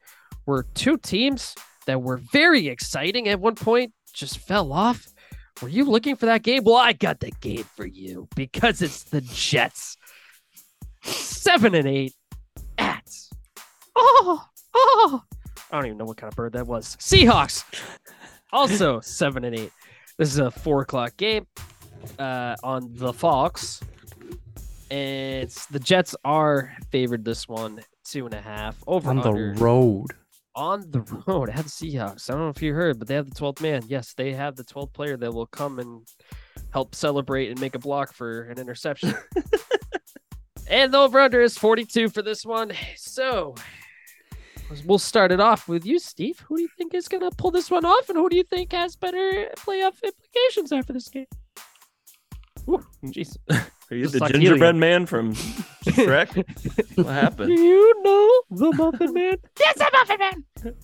where 0.45 0.63
two 0.75 0.97
teams 0.97 1.55
that 1.85 2.01
were 2.01 2.17
very 2.17 2.67
exciting 2.67 3.27
at 3.27 3.39
one 3.39 3.55
point 3.55 3.93
just 4.13 4.39
fell 4.39 4.71
off? 4.71 5.07
Were 5.61 5.69
you 5.69 5.85
looking 5.85 6.15
for 6.15 6.25
that 6.25 6.43
game? 6.43 6.63
Well, 6.63 6.75
I 6.75 6.93
got 6.93 7.19
the 7.19 7.31
game 7.31 7.65
for 7.75 7.85
you 7.85 8.27
because 8.35 8.81
it's 8.81 9.03
the 9.03 9.21
Jets. 9.21 9.97
Seven 11.03 11.75
and 11.75 11.87
eight 11.87 12.13
at 12.77 13.07
oh 13.95 14.43
oh 14.73 15.21
I 15.71 15.77
don't 15.77 15.85
even 15.87 15.97
know 15.97 16.05
what 16.05 16.17
kind 16.17 16.31
of 16.31 16.35
bird 16.35 16.53
that 16.53 16.67
was. 16.67 16.95
Seahawks. 16.97 17.63
Also 18.51 18.99
seven 19.03 19.43
and 19.45 19.57
eight. 19.57 19.71
This 20.17 20.29
is 20.29 20.37
a 20.37 20.51
four 20.51 20.81
o'clock 20.81 21.17
game 21.17 21.47
uh, 22.19 22.55
on 22.63 22.89
the 22.93 23.11
Fox. 23.11 23.81
And 24.91 25.43
it's 25.43 25.65
the 25.65 25.79
Jets 25.79 26.15
are 26.23 26.71
favored 26.91 27.25
this 27.25 27.47
one 27.47 27.81
two 28.05 28.25
and 28.25 28.33
a 28.35 28.41
half 28.41 28.77
over 28.85 29.09
On 29.09 29.17
the 29.17 29.33
road. 29.59 30.11
on 30.55 30.85
the 30.91 31.01
road 31.25 31.49
at 31.49 31.57
the 31.57 31.63
Seahawks. 31.63 32.29
I 32.29 32.33
don't 32.33 32.43
know 32.43 32.49
if 32.49 32.61
you 32.61 32.73
heard, 32.73 32.99
but 32.99 33.07
they 33.07 33.15
have 33.15 33.27
the 33.27 33.35
12th 33.35 33.61
man. 33.61 33.81
Yes, 33.87 34.13
they 34.13 34.31
have 34.33 34.55
the 34.55 34.63
12th 34.63 34.93
player 34.93 35.17
that 35.17 35.33
will 35.33 35.47
come 35.47 35.79
and 35.79 36.07
help 36.71 36.93
celebrate 36.93 37.49
and 37.49 37.59
make 37.59 37.73
a 37.73 37.79
block 37.79 38.13
for 38.13 38.43
an 38.43 38.59
interception. 38.59 39.15
and 40.69 40.93
the 40.93 40.99
over 40.99 41.19
under 41.19 41.41
is 41.41 41.57
42 41.57 42.09
for 42.09 42.21
this 42.21 42.45
one. 42.45 42.71
So 42.95 43.55
we'll 44.85 44.99
start 44.99 45.31
it 45.31 45.39
off 45.39 45.67
with 45.67 45.85
you, 45.85 45.99
Steve. 45.99 46.39
Who 46.47 46.57
do 46.57 46.63
you 46.63 46.69
think 46.77 46.93
is 46.93 47.07
going 47.07 47.29
to 47.29 47.35
pull 47.35 47.51
this 47.51 47.69
one 47.71 47.85
off, 47.85 48.09
and 48.09 48.17
who 48.17 48.29
do 48.29 48.35
you 48.35 48.43
think 48.43 48.71
has 48.71 48.95
better 48.95 49.49
playoff 49.57 50.01
implications 50.03 50.71
after 50.71 50.93
this 50.93 51.07
game? 51.09 51.27
Ooh, 52.69 52.83
Jeez. 53.05 53.37
Are 53.91 53.95
you 53.95 54.03
Just 54.03 54.17
the 54.17 54.27
gingerbread 54.27 54.75
man 54.75 55.05
from 55.05 55.35
Shrek? 55.35 56.35
what 56.35 56.45
happened? 56.45 56.95
Do 56.95 57.03
happened? 57.03 57.49
you 57.49 58.03
know 58.03 58.41
the 58.49 58.71
Muffin 58.75 59.13
Man? 59.13 59.35
yes, 59.59 59.77
the 59.77 59.89
Muffin 59.93 60.17
Man. 60.19 60.75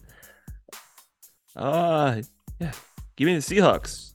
Ah, 1.56 2.18
yeah. 2.60 2.72
Give 3.16 3.26
me 3.26 3.34
the 3.34 3.42
Seahawks. 3.42 4.14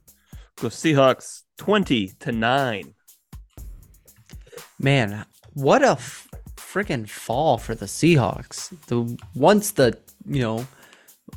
Go 0.61 0.69
Seahawks 0.69 1.43
20 1.59 2.13
to 2.21 2.33
9. 2.33 2.95
Man, 4.79 5.27
what 5.55 5.83
a 5.83 5.91
f- 5.93 6.29
freaking 6.77 7.09
fall 7.09 7.57
for 7.57 7.75
the 7.75 7.87
Seahawks. 7.87 8.69
The 8.89 9.19
once 9.35 9.71
the 9.71 9.99
you 10.27 10.43
know 10.43 10.67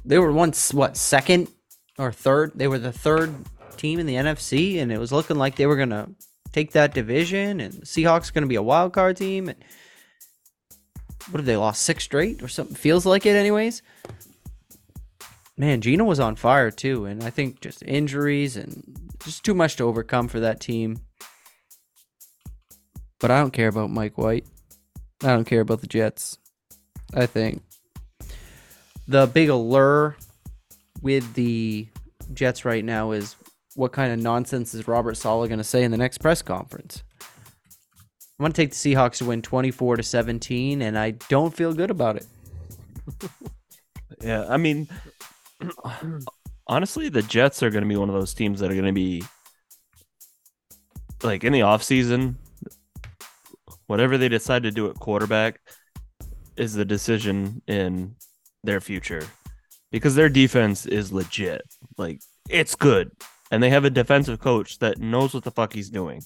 they 0.03 0.19
were 0.19 0.33
once 0.33 0.73
what 0.73 0.97
second 0.97 1.47
or 1.97 2.11
third. 2.11 2.51
They 2.55 2.67
were 2.67 2.77
the 2.77 2.91
third 2.91 3.33
team 3.77 3.99
in 3.99 4.05
the 4.05 4.15
NFC, 4.15 4.81
and 4.81 4.91
it 4.91 4.99
was 4.99 5.13
looking 5.13 5.37
like 5.37 5.55
they 5.55 5.65
were 5.65 5.77
gonna 5.77 6.09
take 6.51 6.73
that 6.73 6.93
division. 6.93 7.61
And 7.61 7.73
Seahawks 7.83 8.33
to 8.33 8.45
be 8.47 8.55
a 8.55 8.61
wild 8.61 8.91
card 8.91 9.15
team. 9.15 9.47
And 9.47 9.57
what 11.29 11.39
have 11.39 11.45
they 11.45 11.55
lost 11.55 11.83
six 11.83 12.03
straight 12.03 12.43
or 12.43 12.49
something? 12.49 12.75
Feels 12.75 13.05
like 13.05 13.25
it, 13.25 13.37
anyways. 13.37 13.81
Man, 15.55 15.79
Geno 15.79 16.03
was 16.03 16.19
on 16.19 16.35
fire 16.35 16.71
too, 16.71 17.05
and 17.05 17.23
I 17.23 17.29
think 17.29 17.61
just 17.61 17.81
injuries 17.83 18.57
and 18.57 19.11
just 19.23 19.45
too 19.45 19.53
much 19.53 19.77
to 19.77 19.85
overcome 19.85 20.27
for 20.27 20.41
that 20.41 20.59
team. 20.59 20.99
But 23.21 23.31
I 23.31 23.39
don't 23.39 23.51
care 23.51 23.67
about 23.69 23.89
Mike 23.89 24.17
White. 24.17 24.45
I 25.23 25.27
don't 25.27 25.45
care 25.45 25.61
about 25.61 25.81
the 25.81 25.87
Jets. 25.87 26.37
I 27.13 27.25
think 27.25 27.61
the 29.07 29.27
big 29.27 29.49
allure 29.49 30.15
with 31.01 31.33
the 31.33 31.87
Jets 32.33 32.65
right 32.65 32.85
now 32.85 33.11
is 33.11 33.35
what 33.75 33.91
kind 33.91 34.13
of 34.13 34.19
nonsense 34.19 34.73
is 34.73 34.87
Robert 34.87 35.15
Saleh 35.15 35.49
going 35.49 35.57
to 35.57 35.63
say 35.63 35.83
in 35.83 35.91
the 35.91 35.97
next 35.97 36.19
press 36.19 36.41
conference? 36.41 37.03
I'm 37.21 38.43
going 38.43 38.53
to 38.53 38.61
take 38.61 38.71
the 38.71 38.75
Seahawks 38.75 39.17
to 39.17 39.25
win 39.25 39.41
24 39.41 39.97
to 39.97 40.03
17 40.03 40.81
and 40.81 40.97
I 40.97 41.11
don't 41.11 41.53
feel 41.53 41.73
good 41.73 41.91
about 41.91 42.15
it. 42.17 42.25
Yeah, 44.21 44.45
I 44.49 44.57
mean, 44.57 44.89
honestly, 46.67 47.09
the 47.09 47.21
Jets 47.21 47.63
are 47.63 47.69
going 47.69 47.83
to 47.83 47.87
be 47.87 47.95
one 47.95 48.09
of 48.09 48.15
those 48.15 48.33
teams 48.33 48.59
that 48.59 48.69
are 48.69 48.73
going 48.73 48.85
to 48.85 48.91
be 48.91 49.23
like 51.23 51.43
in 51.43 51.53
the 51.53 51.61
offseason, 51.61 52.35
whatever 53.89 54.19
they 54.19 54.29
decide 54.29 54.61
to 54.61 54.71
do 54.71 54.87
at 54.87 54.99
quarterback 54.99 55.59
is 56.55 56.75
the 56.75 56.85
decision 56.85 57.59
in 57.65 58.15
their 58.63 58.79
future 58.79 59.25
because 59.91 60.13
their 60.13 60.29
defense 60.29 60.85
is 60.85 61.11
legit. 61.11 61.63
Like, 61.97 62.21
it's 62.47 62.75
good. 62.75 63.11
And 63.49 63.63
they 63.63 63.71
have 63.71 63.85
a 63.85 63.89
defensive 63.89 64.39
coach 64.39 64.77
that 64.77 64.99
knows 64.99 65.33
what 65.33 65.43
the 65.43 65.49
fuck 65.49 65.73
he's 65.73 65.89
doing. 65.89 66.21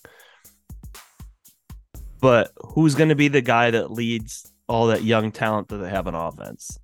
But 2.20 2.52
who's 2.58 2.96
going 2.96 3.10
to 3.10 3.16
be 3.16 3.30
the 3.30 3.42
guy 3.42 3.72
that 3.72 3.92
leads 3.92 4.52
all 4.68 4.88
that 4.88 5.04
young 5.04 5.32
talent 5.32 5.70
that 5.70 5.78
they 5.78 5.90
have 5.90 6.08
on 6.08 6.16
offense. 6.16 6.78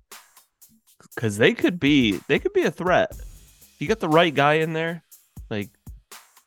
Cause 1.16 1.36
they 1.36 1.52
could 1.52 1.78
be 1.78 2.20
they 2.28 2.38
could 2.38 2.52
be 2.52 2.62
a 2.62 2.70
threat. 2.70 3.12
You 3.78 3.86
get 3.86 4.00
the 4.00 4.08
right 4.08 4.34
guy 4.34 4.54
in 4.54 4.72
there, 4.72 5.02
like 5.50 5.68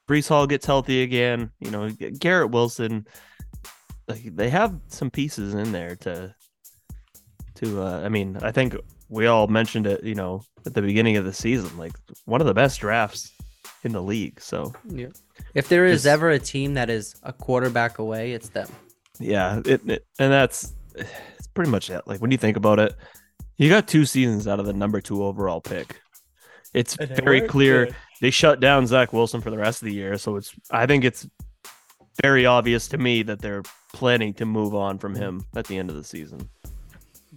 Breece 0.07 0.29
Hall 0.29 0.47
gets 0.47 0.65
healthy 0.65 1.03
again, 1.03 1.51
you 1.59 1.69
know, 1.69 1.89
Garrett 1.89 2.51
Wilson. 2.51 3.05
Like 4.07 4.35
they 4.35 4.49
have 4.49 4.77
some 4.87 5.09
pieces 5.09 5.53
in 5.53 5.71
there 5.71 5.95
to 5.97 6.35
to 7.55 7.81
uh 7.81 8.01
I 8.03 8.09
mean, 8.09 8.37
I 8.41 8.51
think 8.51 8.75
we 9.09 9.27
all 9.27 9.47
mentioned 9.47 9.87
it, 9.87 10.03
you 10.03 10.15
know, 10.15 10.41
at 10.65 10.73
the 10.73 10.81
beginning 10.81 11.17
of 11.17 11.25
the 11.25 11.33
season, 11.33 11.77
like 11.77 11.93
one 12.25 12.41
of 12.41 12.47
the 12.47 12.53
best 12.53 12.79
drafts 12.79 13.31
in 13.83 13.91
the 13.91 14.01
league. 14.01 14.41
So 14.41 14.73
Yeah. 14.89 15.07
If 15.53 15.69
there 15.69 15.85
is 15.85 16.05
ever 16.05 16.29
a 16.29 16.39
team 16.39 16.73
that 16.75 16.89
is 16.89 17.15
a 17.23 17.33
quarterback 17.33 17.99
away, 17.99 18.33
it's 18.33 18.49
them. 18.49 18.67
yeah, 19.19 19.61
it, 19.65 19.87
it 19.87 20.05
and 20.19 20.31
that's 20.31 20.73
it's 20.95 21.47
pretty 21.53 21.71
much 21.71 21.89
it. 21.89 22.01
Like 22.05 22.21
when 22.21 22.31
you 22.31 22.37
think 22.37 22.57
about 22.57 22.79
it, 22.79 22.95
you 23.57 23.69
got 23.69 23.87
two 23.87 24.05
seasons 24.05 24.47
out 24.47 24.59
of 24.59 24.65
the 24.65 24.73
number 24.73 24.99
two 25.01 25.23
overall 25.23 25.61
pick. 25.61 25.99
It's 26.73 26.95
very 26.95 27.41
clear 27.41 27.89
they 28.19 28.31
shut 28.31 28.59
down 28.59 28.87
Zach 28.87 29.13
Wilson 29.13 29.41
for 29.41 29.51
the 29.51 29.57
rest 29.57 29.83
of 29.83 29.87
the 29.87 29.93
year, 29.93 30.17
so 30.17 30.37
it's 30.37 30.51
I 30.71 30.87
think 30.87 31.03
it's 31.03 31.27
very 32.21 32.45
obvious 32.45 32.87
to 32.89 32.97
me 32.97 33.23
that 33.23 33.39
they're 33.41 33.63
planning 33.93 34.33
to 34.35 34.45
move 34.45 34.75
on 34.75 34.97
from 34.97 35.15
him 35.15 35.45
at 35.55 35.65
the 35.67 35.77
end 35.77 35.89
of 35.89 35.95
the 35.95 36.03
season. 36.03 36.47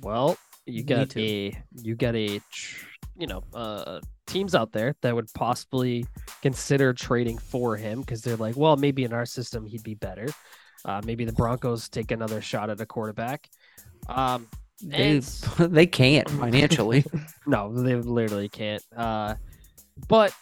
Well, 0.02 0.36
you 0.66 0.82
Me 0.82 0.82
got 0.82 1.16
a 1.16 1.58
you 1.82 1.94
got 1.94 2.14
a 2.16 2.40
you 3.18 3.26
know 3.26 3.42
uh 3.54 4.00
teams 4.26 4.54
out 4.54 4.72
there 4.72 4.94
that 5.02 5.14
would 5.14 5.32
possibly 5.34 6.04
consider 6.42 6.92
trading 6.92 7.38
for 7.38 7.76
him 7.76 8.00
because 8.00 8.22
they're 8.22 8.36
like, 8.36 8.56
well, 8.56 8.76
maybe 8.76 9.04
in 9.04 9.12
our 9.12 9.24
system 9.24 9.64
he'd 9.64 9.82
be 9.84 9.94
better. 9.94 10.26
Uh, 10.84 11.00
maybe 11.04 11.24
the 11.24 11.32
Broncos 11.32 11.88
take 11.88 12.10
another 12.10 12.40
shot 12.40 12.68
at 12.70 12.80
a 12.80 12.86
quarterback. 12.86 13.48
Um, 14.08 14.46
They, 14.82 15.16
and- 15.16 15.22
they 15.58 15.86
can't 15.86 16.28
financially. 16.42 17.04
no, 17.46 17.72
they 17.72 17.94
literally 17.94 18.48
can't. 18.48 18.82
Uh, 18.96 19.34
but 20.08 20.34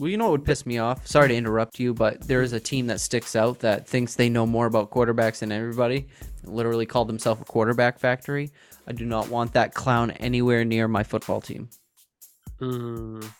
well, 0.00 0.08
you 0.08 0.16
know 0.16 0.24
what 0.24 0.32
would 0.32 0.44
piss 0.46 0.64
me 0.64 0.78
off? 0.78 1.06
Sorry 1.06 1.28
to 1.28 1.36
interrupt 1.36 1.78
you, 1.78 1.92
but 1.92 2.22
there 2.22 2.40
is 2.40 2.54
a 2.54 2.60
team 2.60 2.86
that 2.86 3.00
sticks 3.00 3.36
out 3.36 3.58
that 3.58 3.86
thinks 3.86 4.14
they 4.14 4.30
know 4.30 4.46
more 4.46 4.64
about 4.64 4.90
quarterbacks 4.90 5.40
than 5.40 5.52
everybody. 5.52 6.08
Literally 6.42 6.86
called 6.86 7.06
themselves 7.06 7.42
a 7.42 7.44
quarterback 7.44 7.98
factory. 7.98 8.50
I 8.86 8.92
do 8.92 9.04
not 9.04 9.28
want 9.28 9.52
that 9.52 9.74
clown 9.74 10.12
anywhere 10.12 10.64
near 10.64 10.88
my 10.88 11.02
football 11.02 11.42
team. 11.42 11.68
Mm, 12.62 13.30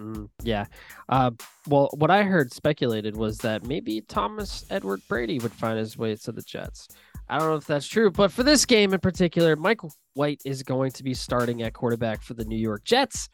mm, 0.00 0.28
yeah. 0.42 0.64
Uh, 1.08 1.30
well, 1.68 1.88
what 1.94 2.10
I 2.10 2.24
heard 2.24 2.52
speculated 2.52 3.16
was 3.16 3.38
that 3.38 3.64
maybe 3.64 4.00
Thomas 4.00 4.66
Edward 4.70 5.00
Brady 5.08 5.38
would 5.38 5.52
find 5.52 5.78
his 5.78 5.96
way 5.96 6.16
to 6.16 6.32
the 6.32 6.42
Jets. 6.42 6.88
I 7.28 7.38
don't 7.38 7.48
know 7.48 7.56
if 7.56 7.66
that's 7.66 7.86
true, 7.86 8.10
but 8.10 8.32
for 8.32 8.42
this 8.42 8.66
game 8.66 8.92
in 8.92 8.98
particular, 8.98 9.54
Michael 9.54 9.92
White 10.14 10.42
is 10.44 10.64
going 10.64 10.90
to 10.92 11.04
be 11.04 11.14
starting 11.14 11.62
at 11.62 11.74
quarterback 11.74 12.22
for 12.22 12.34
the 12.34 12.44
New 12.44 12.56
York 12.56 12.82
Jets. 12.82 13.28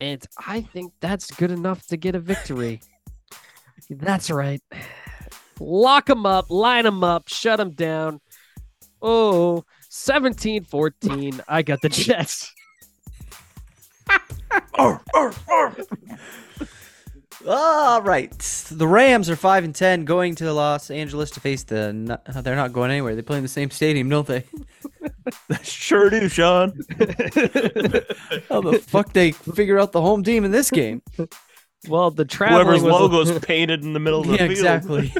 And 0.00 0.24
I 0.46 0.62
think 0.62 0.92
that's 1.00 1.30
good 1.30 1.50
enough 1.50 1.86
to 1.88 1.96
get 1.96 2.14
a 2.14 2.20
victory. 2.20 2.80
that's 3.90 4.30
right. 4.30 4.62
Lock 5.58 6.06
them 6.06 6.24
up, 6.24 6.50
line 6.50 6.84
them 6.84 7.04
up, 7.04 7.28
shut 7.28 7.58
them 7.58 7.72
down. 7.72 8.20
Oh, 9.02 9.64
17 9.90 10.64
14. 10.64 11.42
I 11.48 11.62
got 11.62 11.80
the 11.82 11.88
Jets. 11.90 12.52
All 17.48 18.02
right, 18.02 18.30
the 18.70 18.86
Rams 18.86 19.30
are 19.30 19.36
five 19.36 19.64
and 19.64 19.74
ten, 19.74 20.04
going 20.04 20.34
to 20.36 20.52
Los 20.52 20.90
Angeles 20.90 21.30
to 21.32 21.40
face 21.40 21.62
the. 21.62 22.20
They're 22.42 22.56
not 22.56 22.72
going 22.74 22.90
anywhere. 22.90 23.14
They 23.16 23.22
play 23.22 23.38
in 23.38 23.42
the 23.42 23.48
same 23.48 23.70
stadium, 23.70 24.10
don't 24.10 24.26
they? 24.26 24.44
sure 25.62 26.10
do, 26.10 26.28
Shawn. 26.28 26.72
How 28.50 28.60
the 28.60 28.82
fuck 28.86 29.14
they 29.14 29.32
figure 29.32 29.78
out 29.78 29.92
the 29.92 30.02
home 30.02 30.22
team 30.22 30.44
in 30.44 30.50
this 30.50 30.70
game? 30.70 31.02
Well, 31.88 32.10
the 32.10 32.26
traveling 32.26 32.66
Whoever's 32.66 32.82
was 32.82 32.92
a- 32.92 32.98
logo's 32.98 33.38
painted 33.44 33.84
in 33.84 33.94
the 33.94 34.00
middle 34.00 34.20
of 34.20 34.26
the 34.26 34.32
yeah, 34.34 34.38
field. 34.48 34.50
exactly. 34.50 35.12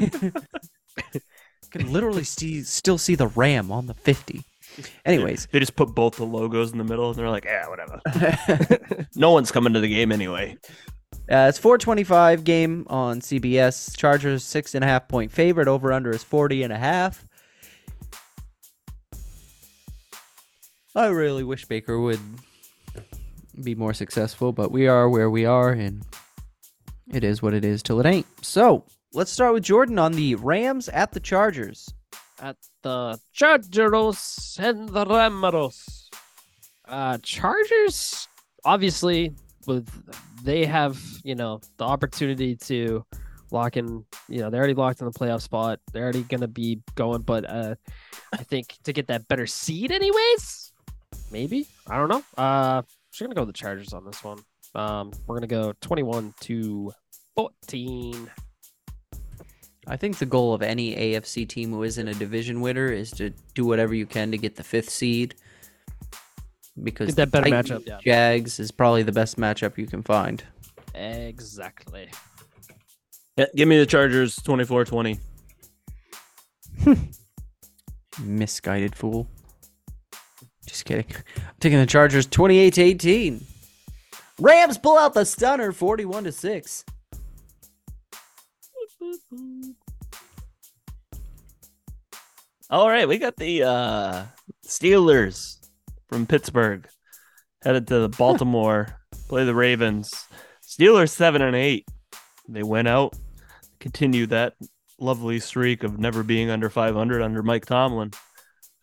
Can 1.71 1.91
literally 1.91 2.23
see, 2.23 2.61
still 2.63 2.97
see 2.99 3.15
the 3.15 3.27
Ram 3.27 3.71
on 3.71 3.87
the 3.87 3.93
fifty. 3.95 4.43
Anyways, 5.05 5.47
They 5.51 5.59
just 5.59 5.75
put 5.75 5.95
both 5.95 6.17
the 6.17 6.25
logos 6.25 6.71
in 6.71 6.77
the 6.77 6.83
middle 6.83 7.09
and 7.09 7.17
they're 7.17 7.29
like, 7.29 7.45
yeah, 7.45 7.67
whatever. 7.67 7.99
no 9.15 9.31
one's 9.31 9.51
coming 9.51 9.73
to 9.73 9.79
the 9.79 9.89
game 9.89 10.11
anyway. 10.11 10.57
Uh, 11.31 11.47
it's 11.47 11.57
425 11.59 12.43
game 12.43 12.85
on 12.89 13.21
CBS. 13.21 13.95
Chargers 13.95 14.43
six 14.43 14.75
and 14.75 14.83
a 14.83 14.87
half 14.87 15.07
point 15.07 15.31
favorite. 15.31 15.67
Over 15.67 15.93
under 15.93 16.11
is 16.11 16.23
40 16.23 16.63
and 16.63 16.73
a 16.73 16.77
half. 16.77 17.25
I 20.95 21.07
really 21.07 21.43
wish 21.43 21.65
Baker 21.65 21.99
would 21.99 22.19
be 23.63 23.75
more 23.75 23.93
successful, 23.93 24.51
but 24.51 24.71
we 24.71 24.87
are 24.87 25.09
where 25.09 25.29
we 25.29 25.45
are, 25.45 25.71
and 25.71 26.03
it 27.09 27.23
is 27.23 27.41
what 27.41 27.53
it 27.53 27.63
is 27.63 27.81
till 27.81 27.99
it 28.01 28.05
ain't. 28.05 28.25
So 28.43 28.83
let's 29.13 29.31
start 29.31 29.53
with 29.53 29.63
Jordan 29.63 29.99
on 29.99 30.11
the 30.13 30.35
Rams 30.35 30.89
at 30.89 31.13
the 31.13 31.19
Chargers. 31.21 31.93
at 32.41 32.57
the 32.81 33.19
Chargers 33.31 34.57
and 34.59 34.89
the 34.89 35.05
Ramos. 35.05 36.09
Uh, 36.85 37.17
Chargers, 37.23 38.27
obviously, 38.65 39.33
with 39.67 39.89
they 40.43 40.65
have 40.65 40.99
you 41.23 41.35
know 41.35 41.61
the 41.77 41.85
opportunity 41.85 42.55
to 42.55 43.05
lock 43.51 43.77
in. 43.77 44.05
You 44.27 44.39
know, 44.39 44.49
they're 44.49 44.59
already 44.59 44.73
locked 44.73 45.01
in 45.01 45.05
the 45.05 45.11
playoff 45.11 45.41
spot. 45.41 45.79
They're 45.91 46.03
already 46.03 46.23
gonna 46.23 46.47
be 46.47 46.81
going, 46.95 47.21
but 47.21 47.49
uh, 47.49 47.75
I 48.33 48.43
think 48.43 48.77
to 48.83 48.93
get 48.93 49.07
that 49.07 49.27
better 49.27 49.47
seed, 49.47 49.91
anyways, 49.91 50.71
maybe 51.31 51.67
I 51.87 51.97
don't 51.97 52.09
know. 52.09 52.23
Uh, 52.37 52.81
we're 53.19 53.27
gonna 53.27 53.35
go 53.35 53.41
with 53.41 53.49
the 53.49 53.59
Chargers 53.59 53.93
on 53.93 54.05
this 54.05 54.23
one. 54.23 54.39
Um, 54.73 55.11
we're 55.27 55.35
gonna 55.35 55.47
go 55.47 55.73
twenty-one 55.81 56.33
to 56.41 56.91
fourteen. 57.35 58.29
I 59.87 59.97
think 59.97 60.19
the 60.19 60.25
goal 60.25 60.53
of 60.53 60.61
any 60.61 60.95
AFC 60.95 61.47
team 61.47 61.71
who 61.71 61.83
isn't 61.83 62.07
a 62.07 62.13
division 62.13 62.61
winner 62.61 62.91
is 62.91 63.11
to 63.11 63.31
do 63.55 63.65
whatever 63.65 63.95
you 63.95 64.05
can 64.05 64.31
to 64.31 64.37
get 64.37 64.55
the 64.55 64.63
fifth 64.63 64.89
seed. 64.89 65.35
Because 66.81 67.07
Get 67.07 67.15
that 67.17 67.31
better 67.31 67.49
Titans, 67.49 67.83
matchup, 67.83 67.87
yeah. 67.87 67.99
Jags 68.03 68.59
is 68.59 68.71
probably 68.71 69.03
the 69.03 69.11
best 69.11 69.37
matchup 69.37 69.77
you 69.77 69.85
can 69.85 70.01
find. 70.01 70.43
Exactly. 70.95 72.09
Yeah, 73.37 73.45
give 73.55 73.67
me 73.67 73.77
the 73.77 73.85
Chargers 73.85 74.35
24 74.37 74.85
20. 74.85 75.19
Misguided 78.21 78.95
fool. 78.95 79.27
Just 80.65 80.85
kidding. 80.85 81.05
I'm 81.37 81.55
taking 81.59 81.79
the 81.79 81.85
Chargers 81.85 82.25
28 82.25 82.73
to 82.73 82.81
18. 82.81 83.45
Rams 84.39 84.77
pull 84.77 84.97
out 84.97 85.13
the 85.13 85.25
stunner 85.25 85.71
41 85.71 86.23
to 86.25 86.31
6. 86.31 86.85
All 92.69 92.87
right, 92.87 93.07
we 93.07 93.17
got 93.17 93.35
the 93.35 93.63
uh, 93.63 94.23
Steelers 94.65 95.60
from 96.11 96.27
Pittsburgh 96.27 96.85
headed 97.63 97.87
to 97.87 98.09
Baltimore, 98.09 98.99
play 99.29 99.45
the 99.45 99.55
Ravens. 99.55 100.27
Steelers 100.61 101.11
seven 101.11 101.41
and 101.41 101.55
eight. 101.55 101.87
They 102.49 102.63
went 102.63 102.89
out, 102.89 103.15
continue 103.79 104.25
that 104.27 104.55
lovely 104.99 105.39
streak 105.39 105.83
of 105.83 105.99
never 105.99 106.21
being 106.21 106.49
under 106.49 106.69
500 106.69 107.21
under 107.21 107.41
Mike 107.41 107.65
Tomlin. 107.65 108.11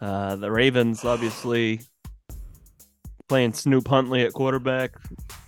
Uh, 0.01 0.37
the 0.37 0.51
Ravens 0.51 1.05
obviously 1.05 1.81
playing 3.29 3.53
Snoop 3.53 3.87
Huntley 3.87 4.23
at 4.23 4.33
quarterback. 4.33 4.93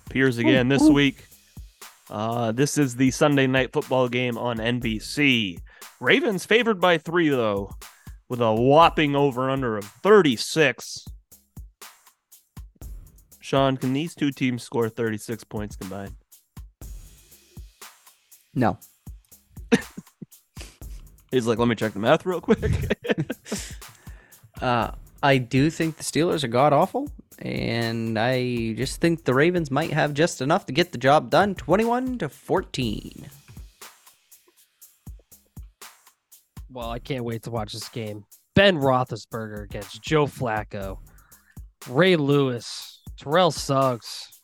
Appears 0.07 0.37
again 0.37 0.69
this 0.69 0.87
week. 0.87 1.25
Uh, 2.11 2.53
this 2.53 2.77
is 2.77 2.97
the 2.97 3.11
Sunday 3.11 3.47
night 3.47 3.73
football 3.73 4.09
game 4.09 4.37
on 4.37 4.59
NBC. 4.59 5.59
Ravens 5.99 6.45
favored 6.45 6.81
by 6.81 6.99
three 6.99 7.31
though 7.31 7.71
with 8.29 8.41
a 8.43 8.53
whopping 8.53 9.17
over 9.17 9.49
under 9.49 9.79
of 9.79 9.85
36. 9.85 11.07
Shawn, 13.51 13.77
can 13.77 13.93
these 13.93 14.15
two 14.15 14.31
teams 14.31 14.63
score 14.63 14.89
36 14.89 15.43
points 15.43 15.75
combined? 15.75 16.15
No. 18.55 18.79
He's 21.33 21.49
like, 21.49 21.59
let 21.59 21.67
me 21.67 21.75
check 21.75 21.93
the 21.93 21.99
math 21.99 22.25
real 22.25 22.41
quick. 22.41 22.61
Uh, 24.61 24.93
I 25.23 25.39
do 25.39 25.71
think 25.71 25.97
the 25.97 26.03
Steelers 26.03 26.45
are 26.45 26.49
god 26.49 26.75
awful, 26.75 27.09
and 27.39 28.19
I 28.19 28.75
just 28.75 29.01
think 29.01 29.25
the 29.25 29.33
Ravens 29.33 29.71
might 29.71 29.91
have 29.91 30.13
just 30.13 30.43
enough 30.43 30.67
to 30.67 30.73
get 30.75 30.93
the 30.93 30.99
job 30.99 31.31
done 31.31 31.55
21 31.55 32.19
to 32.19 32.29
14. 32.29 33.27
Well, 36.69 36.91
I 36.91 36.99
can't 36.99 37.25
wait 37.25 37.45
to 37.45 37.51
watch 37.51 37.73
this 37.73 37.89
game. 37.89 38.27
Ben 38.55 38.77
Roethlisberger 38.77 39.65
against 39.65 40.03
Joe 40.03 40.27
Flacco, 40.27 40.99
Ray 41.89 42.17
Lewis, 42.17 43.00
Terrell 43.23 43.51
Suggs, 43.51 44.41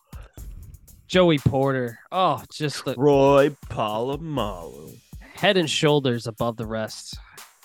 Joey 1.07 1.39
Porter. 1.39 1.99
Oh, 2.13 2.43
just 2.53 2.85
the 2.85 2.95
Roy 2.97 3.51
Polamalu. 3.71 4.99
head 5.35 5.57
and 5.57 5.69
shoulders 5.69 6.27
above 6.27 6.57
the 6.57 6.67
rest. 6.67 7.17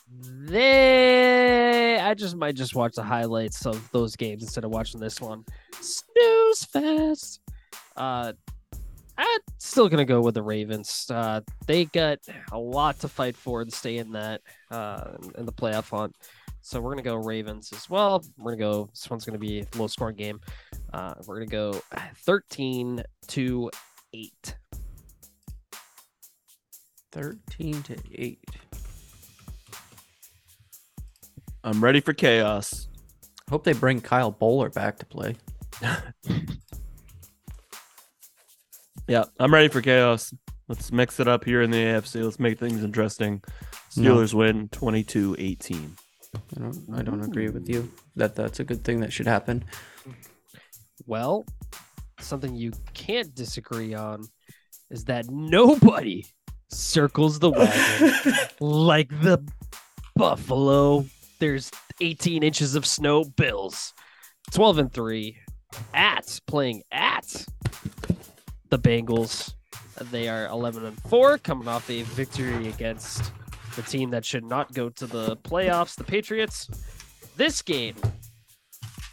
They, 0.10 1.98
I 2.00 2.14
just 2.14 2.36
might 2.36 2.56
just 2.56 2.76
watch 2.76 2.96
the 2.96 3.04
highlights 3.04 3.66
of 3.66 3.90
those 3.92 4.16
games 4.16 4.44
instead 4.44 4.64
of 4.64 4.72
watching 4.72 5.00
this 5.00 5.20
one. 5.22 5.44
Snooze 5.80 6.66
fest. 6.66 7.40
Uh, 7.96 8.34
I'm 9.18 9.40
still 9.58 9.88
gonna 9.90 10.06
go 10.06 10.22
with 10.22 10.36
the 10.36 10.42
Ravens. 10.44 11.08
Uh, 11.10 11.42
they 11.68 11.86
got 11.86 12.20
a 12.52 12.58
lot 12.58 13.00
to 13.00 13.08
fight 13.08 13.36
for 13.36 13.62
and 13.62 13.72
stay 13.72 13.98
in 13.98 14.14
that 14.14 14.42
uh 14.72 15.12
in 15.38 15.46
the 15.46 15.52
playoff 15.52 15.90
hunt. 15.90 16.16
So 16.62 16.80
we're 16.80 16.92
gonna 16.92 17.02
go 17.02 17.16
Ravens 17.16 17.72
as 17.74 17.90
well. 17.90 18.24
We're 18.38 18.52
gonna 18.52 18.72
go. 18.72 18.90
This 18.92 19.10
one's 19.10 19.26
gonna 19.26 19.40
be 19.40 19.62
a 19.62 19.78
low 19.78 19.88
scoring 19.88 20.16
game. 20.16 20.40
Uh, 20.94 21.14
we're 21.26 21.36
gonna 21.36 21.46
go 21.48 21.82
13 22.26 23.04
to 23.28 23.72
eight. 24.14 24.56
13 27.12 27.84
to 27.84 27.98
8. 28.16 28.40
I'm 31.66 31.84
ready 31.84 32.00
for 32.00 32.14
chaos. 32.14 32.88
Hope 33.50 33.66
they 33.66 33.74
bring 33.74 34.00
Kyle 34.00 34.32
Boller 34.32 34.74
back 34.74 34.98
to 35.00 35.06
play. 35.06 35.36
Yeah, 39.12 39.26
I'm 39.42 39.54
ready 39.54 39.68
for 39.68 39.82
chaos. 39.82 40.34
Let's 40.70 40.90
mix 40.90 41.20
it 41.20 41.28
up 41.28 41.44
here 41.44 41.62
in 41.62 41.70
the 41.70 41.78
AFC. 41.78 42.24
Let's 42.24 42.40
make 42.40 42.58
things 42.58 42.82
interesting. 42.82 43.44
No. 43.98 44.16
Steelers 44.16 44.34
win 44.34 44.70
22 44.70 45.36
18. 45.38 45.98
I 46.36 46.60
don't 46.60 46.78
I 46.94 47.02
don't 47.02 47.22
mm. 47.22 47.28
agree 47.28 47.50
with 47.50 47.68
you 47.68 47.92
that 48.16 48.36
that's 48.36 48.60
a 48.60 48.64
good 48.64 48.84
thing 48.84 49.00
that 49.02 49.12
should 49.12 49.28
happen. 49.28 49.64
Well, 51.06 51.46
something 52.20 52.56
you 52.56 52.72
can't 52.94 53.34
disagree 53.34 53.94
on 53.94 54.28
is 54.90 55.06
that 55.06 55.30
nobody 55.30 56.26
circles 56.70 57.40
the 57.40 57.52
wagon 57.52 58.34
like 58.60 59.10
the 59.22 59.44
Buffalo. 60.16 61.06
There's 61.40 61.72
18 62.00 62.44
inches 62.44 62.76
of 62.76 62.86
snow 62.86 63.24
bills. 63.24 63.94
12 64.52 64.78
and 64.80 64.94
3 64.94 65.38
at 65.94 66.40
playing 66.48 66.84
at 66.92 67.46
the 68.70 68.80
Bengals. 68.80 69.54
They 70.12 70.28
are 70.28 70.48
11 70.48 70.86
and 70.86 71.02
4 71.04 71.38
coming 71.40 71.68
off 71.68 71.90
a 71.90 72.04
victory 72.04 72.68
against 72.68 73.32
the 73.76 73.84
team 73.84 74.10
that 74.12 74.26
should 74.26 74.44
not 74.44 74.74
go 74.74 74.90
to 74.90 75.08
the 75.08 75.38
playoffs, 75.38 75.96
the 75.96 76.04
Patriots. 76.04 76.70
This 77.36 77.62
game 77.62 77.96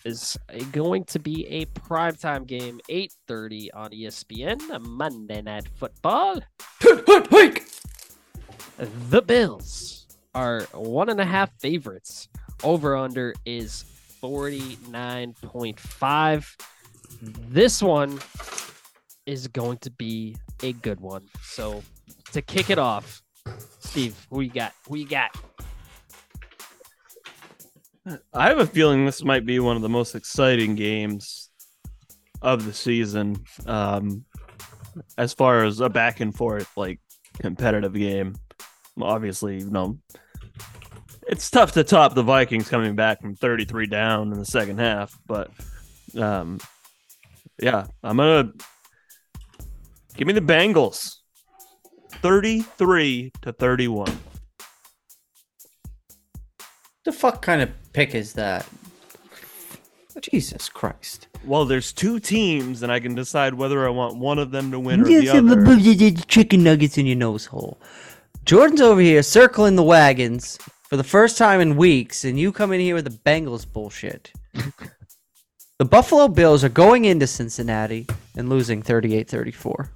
is 0.04 0.38
going 0.72 1.04
to 1.04 1.18
be 1.18 1.46
a 1.46 1.66
primetime 1.66 2.46
game, 2.46 2.80
8:30 2.88 3.68
on 3.74 3.90
ESPN, 3.90 4.70
a 4.70 4.78
Monday 4.78 5.42
Night 5.42 5.68
Football. 5.76 6.40
The 9.10 9.22
Bills 9.22 10.06
are 10.34 10.62
one 10.72 11.08
and 11.08 11.20
a 11.20 11.24
half 11.24 11.50
favorites. 11.58 12.28
Over 12.62 12.96
under 12.96 13.34
is 13.44 13.84
49.5. 14.22 16.56
This 17.20 17.82
one 17.82 18.20
is 19.26 19.48
going 19.48 19.78
to 19.78 19.90
be 19.90 20.36
a 20.62 20.72
good 20.72 21.00
one. 21.00 21.24
So 21.42 21.82
to 22.32 22.42
kick 22.42 22.70
it 22.70 22.78
off, 22.78 23.20
Steve, 23.80 24.26
who 24.30 24.40
you 24.40 24.50
got? 24.50 24.72
Who 24.88 24.96
you 24.96 25.08
got? 25.08 25.36
I 28.32 28.48
have 28.48 28.58
a 28.58 28.66
feeling 28.66 29.04
this 29.04 29.22
might 29.22 29.44
be 29.44 29.58
one 29.58 29.76
of 29.76 29.82
the 29.82 29.88
most 29.88 30.14
exciting 30.14 30.74
games 30.74 31.50
of 32.40 32.64
the 32.64 32.72
season. 32.72 33.36
Um, 33.66 34.24
as 35.16 35.32
far 35.32 35.64
as 35.64 35.80
a 35.80 35.88
back 35.88 36.20
and 36.20 36.34
forth, 36.34 36.70
like 36.76 37.00
competitive 37.38 37.94
game. 37.94 38.34
Obviously, 39.00 39.58
you 39.58 39.70
know, 39.70 39.98
it's 41.28 41.50
tough 41.50 41.72
to 41.72 41.84
top 41.84 42.14
the 42.14 42.22
Vikings 42.22 42.68
coming 42.68 42.96
back 42.96 43.20
from 43.20 43.34
33 43.36 43.86
down 43.86 44.32
in 44.32 44.38
the 44.38 44.44
second 44.44 44.78
half, 44.78 45.16
but 45.26 45.50
um, 46.16 46.58
yeah, 47.60 47.86
I'm 48.02 48.16
gonna 48.16 48.52
give 50.16 50.26
me 50.26 50.32
the 50.32 50.40
Bengals 50.40 51.17
33 52.22 53.32
to 53.42 53.52
31. 53.52 54.18
The 57.04 57.12
fuck 57.12 57.42
kind 57.42 57.62
of 57.62 57.70
pick 57.92 58.14
is 58.14 58.32
that? 58.34 58.66
Jesus 60.20 60.68
Christ. 60.68 61.28
Well, 61.44 61.64
there's 61.64 61.92
two 61.92 62.18
teams, 62.18 62.82
and 62.82 62.90
I 62.90 62.98
can 63.00 63.14
decide 63.14 63.54
whether 63.54 63.86
I 63.86 63.90
want 63.90 64.16
one 64.16 64.38
of 64.38 64.50
them 64.50 64.70
to 64.72 64.80
win 64.80 65.02
or 65.02 65.04
the 65.04 65.28
other. 65.28 66.26
chicken 66.26 66.64
nuggets 66.64 66.98
in 66.98 67.06
your 67.06 67.16
nose 67.16 67.46
hole. 67.46 67.78
Jordan's 68.44 68.80
over 68.80 69.00
here 69.00 69.22
circling 69.22 69.76
the 69.76 69.82
wagons 69.82 70.58
for 70.88 70.96
the 70.96 71.04
first 71.04 71.38
time 71.38 71.60
in 71.60 71.76
weeks, 71.76 72.24
and 72.24 72.38
you 72.38 72.50
come 72.50 72.72
in 72.72 72.80
here 72.80 72.94
with 72.94 73.04
the 73.04 73.10
Bengals 73.10 73.70
bullshit. 73.70 74.32
the 75.78 75.84
Buffalo 75.84 76.28
Bills 76.28 76.64
are 76.64 76.68
going 76.68 77.04
into 77.04 77.26
Cincinnati 77.26 78.06
and 78.36 78.48
losing 78.48 78.82
38 78.82 79.28
34. 79.28 79.90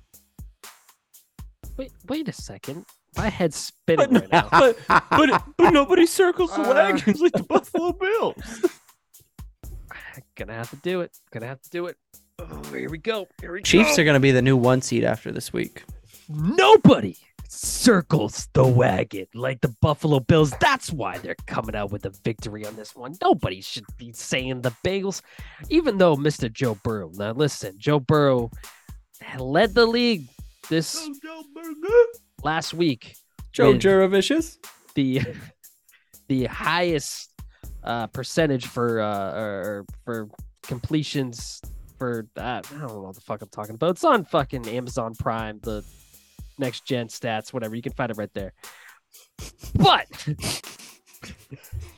Wait, 1.83 1.93
wait 2.09 2.29
a 2.29 2.33
second. 2.33 2.87
My 3.17 3.29
head's 3.29 3.57
spinning 3.57 4.13
But, 4.13 4.21
right 4.23 4.33
now. 4.33 4.49
but, 4.53 4.79
but, 5.11 5.43
but 5.57 5.71
nobody 5.71 6.07
circles 6.07 6.51
the 6.55 6.63
Uh. 6.63 6.75
wagons 6.75 7.21
like 7.21 7.33
the 7.33 7.43
Buffalo 7.43 7.93
Bills. 7.93 8.67
Gonna 10.37 10.55
have 10.55 10.71
to 10.71 10.77
do 10.77 11.01
it. 11.01 11.11
Gonna 11.33 11.47
have 11.47 11.61
to 11.63 11.71
do 11.71 11.87
it. 11.87 11.97
Oh, 12.39 12.63
here 12.73 12.89
we 12.89 12.99
go. 12.99 13.27
Here 13.41 13.53
we 13.53 13.63
Chiefs 13.63 13.97
go. 13.97 14.03
are 14.03 14.05
going 14.05 14.15
to 14.15 14.21
be 14.21 14.31
the 14.31 14.43
new 14.43 14.57
one 14.57 14.81
seed 14.81 15.05
after 15.05 15.31
this 15.33 15.53
week. 15.53 15.83
Nobody 16.29 17.17
circles 17.49 18.49
the 18.55 18.67
wagon 18.67 19.27
like 19.35 19.61
the 19.61 19.75
Buffalo 19.81 20.19
Bills. 20.21 20.53
That's 20.61 20.93
why 20.93 21.19
they're 21.19 21.37
coming 21.47 21.75
out 21.77 21.91
with 21.93 22.07
a 22.07 22.11
victory 22.25 22.65
on 22.67 22.75
this 22.77 22.97
one. 22.97 23.15
Nobody 23.23 23.61
should 23.61 23.85
be 23.97 24.13
saying 24.13 24.63
the 24.63 24.73
Bengals, 24.85 25.21
even 25.69 25.99
though 25.99 26.17
Mr. 26.17 26.51
Joe 26.51 26.77
Burrow. 26.83 27.11
Now 27.15 27.33
listen, 27.33 27.75
Joe 27.79 28.01
Burrow 28.01 28.51
led 29.39 29.75
the 29.75 29.87
league 29.87 30.27
this 30.73 31.07
last 32.43 32.73
week. 32.73 33.15
Joe 33.53 33.75
Juravicious. 33.75 34.57
the 34.95 35.21
the 36.29 36.47
highest 36.47 37.31
uh, 37.85 38.07
percentage 38.07 38.67
for 38.67 39.01
uh, 39.01 39.35
or 39.35 39.85
for 40.07 40.31
completions 40.63 41.61
for 41.99 42.27
that. 42.37 42.67
I 42.75 42.79
don't 42.79 42.89
know 42.89 43.03
what 43.03 43.17
the 43.17 43.21
fuck 43.21 43.43
I'm 43.43 43.51
talking 43.51 43.75
about. 43.75 43.91
It's 43.91 44.05
on 44.05 44.25
fucking 44.25 44.67
Amazon 44.67 45.15
Prime, 45.15 45.61
the 45.63 45.85
next 46.59 46.87
gen 46.87 47.09
stats, 47.09 47.53
whatever. 47.53 47.77
You 47.77 47.83
can 47.83 47.93
find 47.93 48.11
it 48.11 48.17
right 48.17 48.33
there. 48.33 48.55
But 49.75 50.07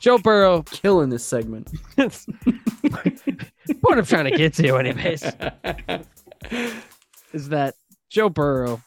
Joe 0.01 0.17
Burrow, 0.17 0.63
Killing 0.63 1.07
this 1.07 1.23
segment. 1.23 1.71
what 1.95 3.97
I'm 3.97 4.05
trying 4.05 4.25
to 4.25 4.35
get 4.35 4.53
to, 4.55 4.75
anyways, 4.75 5.23
is 7.31 7.47
that 7.49 7.75
Joe 8.15 8.29
Burrow 8.29 8.81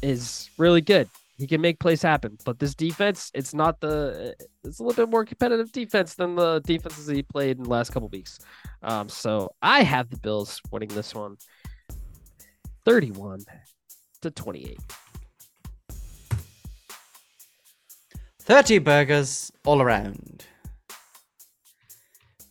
is 0.00 0.48
really 0.58 0.80
good. 0.80 1.08
He 1.38 1.46
can 1.48 1.60
make 1.60 1.80
plays 1.80 2.00
happen, 2.00 2.38
but 2.44 2.60
this 2.60 2.72
defense, 2.72 3.32
it's 3.34 3.52
not 3.52 3.80
the. 3.80 4.32
It's 4.62 4.78
a 4.78 4.82
little 4.84 4.94
bit 4.94 5.10
more 5.10 5.24
competitive 5.24 5.72
defense 5.72 6.14
than 6.14 6.36
the 6.36 6.60
defenses 6.60 7.08
he 7.08 7.24
played 7.24 7.56
in 7.56 7.64
the 7.64 7.68
last 7.68 7.90
couple 7.90 8.08
weeks. 8.10 8.38
Um, 8.84 9.08
so 9.08 9.50
I 9.60 9.82
have 9.82 10.08
the 10.10 10.18
Bills 10.18 10.60
winning 10.70 10.90
this 10.90 11.16
one, 11.16 11.36
thirty-one 12.84 13.40
to 14.22 14.30
twenty-eight. 14.30 14.78
30 18.38 18.78
burgers 18.78 19.50
all 19.66 19.82
around. 19.82 20.46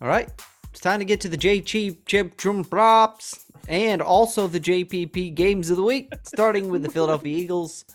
All 0.01 0.09
right, 0.09 0.29
it's 0.69 0.81
time 0.81 0.99
to 0.99 1.05
get 1.05 1.21
to 1.21 1.29
the 1.29 1.37
J 1.37 1.61
Cheap 1.61 2.05
Chip 2.05 2.35
Trum 2.35 2.65
Props 2.65 3.46
and 3.67 4.01
also 4.01 4.47
the 4.47 4.59
JPP 4.59 5.35
games 5.35 5.69
of 5.69 5.77
the 5.77 5.83
week, 5.83 6.13
starting 6.23 6.69
with 6.69 6.83
the 6.83 6.89
Philadelphia 6.89 7.37
Eagles 7.37 7.85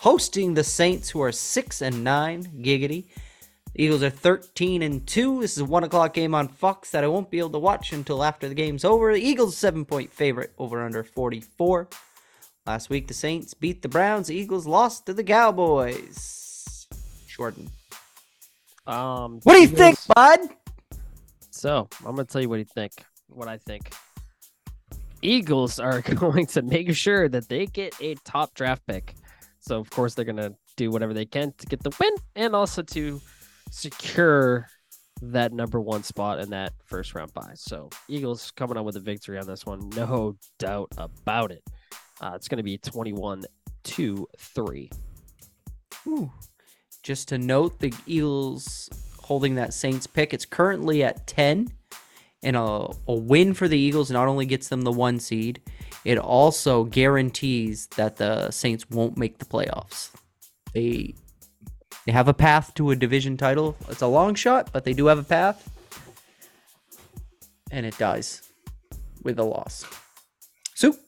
hosting 0.00 0.54
the 0.54 0.64
Saints, 0.64 1.10
who 1.10 1.20
are 1.20 1.32
6 1.32 1.82
and 1.82 2.02
9. 2.02 2.44
Giggity. 2.62 3.06
The 3.74 3.84
Eagles 3.84 4.02
are 4.02 4.10
13 4.10 4.82
and 4.82 5.06
2. 5.06 5.42
This 5.42 5.52
is 5.52 5.58
a 5.58 5.64
1 5.64 5.84
o'clock 5.84 6.14
game 6.14 6.34
on 6.34 6.48
Fox 6.48 6.90
that 6.90 7.04
I 7.04 7.06
won't 7.06 7.30
be 7.30 7.38
able 7.38 7.50
to 7.50 7.58
watch 7.58 7.92
until 7.92 8.24
after 8.24 8.48
the 8.48 8.54
game's 8.54 8.84
over. 8.84 9.12
The 9.12 9.20
Eagles, 9.20 9.56
7 9.56 9.84
point 9.84 10.10
favorite 10.10 10.52
over 10.58 10.82
under 10.82 11.04
44. 11.04 11.88
Last 12.66 12.90
week, 12.90 13.08
the 13.08 13.14
Saints 13.14 13.54
beat 13.54 13.82
the 13.82 13.88
Browns. 13.88 14.28
The 14.28 14.36
Eagles 14.36 14.66
lost 14.66 15.06
to 15.06 15.14
the 15.14 15.24
Cowboys. 15.24 16.86
Jordan. 17.28 17.70
Um, 18.86 19.40
What 19.44 19.54
do 19.54 19.60
you 19.60 19.68
think, 19.68 19.98
bud? 20.14 20.40
So 21.50 21.88
I'm 22.00 22.16
gonna 22.16 22.24
tell 22.24 22.40
you 22.40 22.48
what 22.48 22.58
you 22.58 22.64
think. 22.64 22.92
What 23.28 23.48
I 23.48 23.58
think. 23.58 23.92
Eagles 25.22 25.78
are 25.78 26.00
going 26.14 26.46
to 26.46 26.62
make 26.62 26.94
sure 26.94 27.28
that 27.28 27.48
they 27.48 27.66
get 27.66 27.94
a 28.00 28.14
top 28.24 28.54
draft 28.54 28.86
pick. 28.86 29.14
So 29.60 29.78
of 29.78 29.90
course 29.90 30.14
they're 30.14 30.24
gonna 30.24 30.54
do 30.76 30.90
whatever 30.90 31.12
they 31.12 31.26
can 31.26 31.52
to 31.58 31.66
get 31.66 31.82
the 31.82 31.94
win 32.00 32.12
and 32.34 32.54
also 32.54 32.82
to 32.82 33.20
secure 33.70 34.66
that 35.22 35.52
number 35.52 35.80
one 35.80 36.02
spot 36.02 36.40
in 36.40 36.50
that 36.50 36.72
first 36.86 37.14
round 37.14 37.32
bye. 37.34 37.52
So 37.54 37.90
Eagles 38.08 38.50
coming 38.52 38.78
out 38.78 38.84
with 38.86 38.96
a 38.96 39.00
victory 39.00 39.38
on 39.38 39.46
this 39.46 39.66
one, 39.66 39.90
no 39.90 40.36
doubt 40.58 40.92
about 40.96 41.52
it. 41.52 41.62
Uh, 42.20 42.32
it's 42.34 42.48
gonna 42.48 42.62
be 42.62 42.78
21 42.78 43.44
to 43.82 44.26
three. 44.38 44.90
Ooh. 46.06 46.32
just 47.02 47.28
to 47.28 47.38
note, 47.38 47.78
the 47.78 47.92
Eagles 48.06 48.88
holding 49.22 49.54
that 49.54 49.74
Saints 49.74 50.06
pick. 50.06 50.32
It's 50.32 50.44
currently 50.46 51.04
at 51.04 51.26
10. 51.26 51.68
And 52.42 52.56
a, 52.56 52.88
a 53.06 53.14
win 53.14 53.52
for 53.54 53.68
the 53.68 53.78
Eagles 53.78 54.10
not 54.10 54.28
only 54.28 54.46
gets 54.46 54.68
them 54.68 54.82
the 54.82 54.92
one 54.92 55.20
seed, 55.20 55.60
it 56.04 56.18
also 56.18 56.84
guarantees 56.84 57.86
that 57.96 58.16
the 58.16 58.50
Saints 58.50 58.88
won't 58.88 59.18
make 59.18 59.38
the 59.38 59.44
playoffs. 59.44 60.10
They 60.72 61.14
they 62.06 62.12
have 62.12 62.28
a 62.28 62.34
path 62.34 62.72
to 62.74 62.90
a 62.90 62.96
division 62.96 63.36
title. 63.36 63.76
It's 63.88 64.00
a 64.00 64.06
long 64.06 64.34
shot, 64.34 64.70
but 64.72 64.84
they 64.84 64.94
do 64.94 65.06
have 65.06 65.18
a 65.18 65.22
path. 65.22 65.70
And 67.70 67.84
it 67.84 67.96
dies 67.98 68.48
with 69.22 69.38
a 69.38 69.44
loss. 69.44 69.84
Soup. 70.74 70.98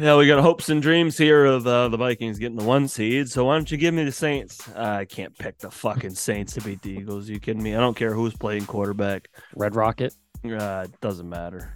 Yeah, 0.00 0.16
we 0.16 0.28
got 0.28 0.40
hopes 0.40 0.68
and 0.68 0.80
dreams 0.80 1.18
here 1.18 1.44
of 1.44 1.66
uh, 1.66 1.88
the 1.88 1.96
Vikings 1.96 2.38
getting 2.38 2.56
the 2.56 2.62
one 2.62 2.86
seed. 2.86 3.28
So 3.28 3.46
why 3.46 3.56
don't 3.56 3.68
you 3.68 3.76
give 3.76 3.92
me 3.92 4.04
the 4.04 4.12
Saints? 4.12 4.68
I 4.76 5.04
can't 5.04 5.36
pick 5.36 5.58
the 5.58 5.72
fucking 5.72 6.14
Saints 6.14 6.52
to 6.54 6.60
beat 6.60 6.82
the 6.82 6.90
Eagles. 6.90 7.28
you 7.28 7.40
kidding 7.40 7.64
me? 7.64 7.74
I 7.74 7.80
don't 7.80 7.96
care 7.96 8.14
who's 8.14 8.32
playing 8.32 8.66
quarterback. 8.66 9.28
Red 9.56 9.74
Rocket. 9.74 10.14
Uh, 10.44 10.84
it 10.84 11.00
doesn't 11.00 11.28
matter. 11.28 11.74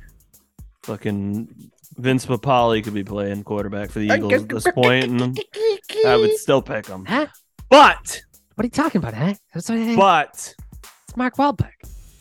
Fucking 0.84 1.72
Vince 1.96 2.24
Papale 2.24 2.84
could 2.84 2.94
be 2.94 3.02
playing 3.02 3.42
quarterback 3.42 3.90
for 3.90 3.98
the 3.98 4.14
Eagles 4.14 4.34
at 4.34 4.48
this 4.48 4.68
point, 4.72 5.04
and 5.04 5.40
I 6.06 6.16
would 6.16 6.36
still 6.36 6.62
pick 6.62 6.86
him. 6.86 7.04
Huh? 7.04 7.26
But, 7.70 8.22
What 8.54 8.62
are 8.62 8.66
you 8.66 8.70
talking 8.70 9.00
about, 9.00 9.14
huh? 9.14 9.34
That's 9.52 9.68
what 9.68 9.78
it's 9.78 9.96
but 9.96 10.54
Mark 11.16 11.34
Wahlberg. 11.38 11.72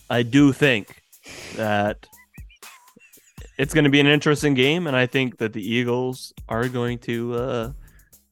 I 0.10 0.24
do 0.24 0.52
think 0.52 1.00
that 1.58 2.08
it's 3.62 3.76
going 3.76 3.84
to 3.84 3.92
be 3.92 4.00
an 4.00 4.08
interesting 4.08 4.56
game, 4.56 4.88
and 4.88 4.98
I 4.98 5.06
think 5.06 5.38
that 5.38 5.54
the 5.54 5.62
Eagles 5.62 6.34
are 6.50 6.68
going 6.68 6.98
to 7.00 7.36
uh, 7.36 7.72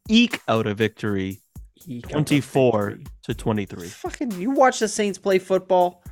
eke 0.08 0.42
out 0.48 0.66
a 0.66 0.74
victory, 0.74 1.38
twenty-four 2.02 2.98
to 3.24 3.34
twenty-three. 3.36 3.90
Fucking, 3.90 4.32
you 4.32 4.50
watch 4.50 4.80
the 4.80 4.88
Saints 4.88 5.20
play 5.20 5.38
football. 5.38 6.04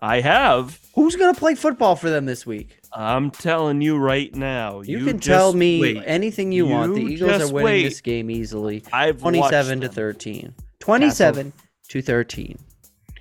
I 0.00 0.22
have. 0.22 0.80
Who's 0.94 1.14
gonna 1.14 1.34
play 1.34 1.54
football 1.54 1.94
for 1.94 2.08
them 2.08 2.24
this 2.24 2.46
week? 2.46 2.80
I'm 2.94 3.30
telling 3.30 3.82
you 3.82 3.98
right 3.98 4.34
now. 4.34 4.80
You, 4.80 5.04
can 5.04 5.18
tell 5.18 5.52
me 5.52 5.80
wait. 5.82 6.02
anything 6.06 6.52
you, 6.52 6.66
want. 6.66 6.94
The 6.94 7.02
Eagles 7.02 7.50
are 7.50 7.52
winning 7.52 7.64
wait. 7.64 7.82
this 7.82 8.00
game 8.00 8.30
easily. 8.30 8.82
I've 8.94 9.18
27 9.18 9.82
to 9.82 9.88
13. 9.90 10.54
27 10.80 11.52
to 11.90 12.02
13. 12.02 12.58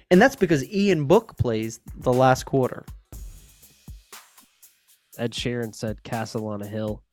And 0.09 0.21
that's 0.21 0.37
because 0.37 0.65
Ian 0.73 1.05
Book 1.05 1.37
plays 1.37 1.81
the 1.97 2.13
last 2.13 2.45
quarter. 2.45 2.85
Ed 5.17 5.31
Sheeran 5.31 5.75
said 5.75 6.03
Castle 6.03 6.47
on 6.47 6.61
a 6.61 6.67
Hill. 6.67 7.03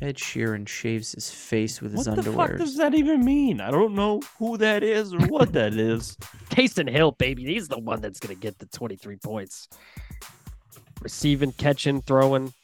Ed 0.00 0.16
Sheeran 0.16 0.66
shaves 0.66 1.12
his 1.12 1.30
face 1.30 1.82
with 1.82 1.92
his 1.92 2.08
underwear. 2.08 2.34
What 2.34 2.48
the 2.48 2.52
fuck 2.54 2.58
does 2.58 2.76
that 2.78 2.94
even 2.94 3.22
mean? 3.22 3.60
I 3.60 3.70
don't 3.70 3.94
know 3.94 4.22
who 4.38 4.56
that 4.56 4.82
is 4.82 5.12
or 5.12 5.20
what 5.26 5.52
that 5.52 5.74
is. 5.74 6.16
Taysom 6.48 6.88
Hill, 6.88 7.12
baby. 7.12 7.44
He's 7.44 7.68
the 7.68 7.78
one 7.78 8.00
that's 8.00 8.18
going 8.18 8.34
to 8.34 8.40
get 8.40 8.58
the 8.58 8.66
23 8.66 9.16
points. 9.16 9.68
Receiving, 11.02 11.52
catching, 11.52 12.00
throwing. 12.00 12.54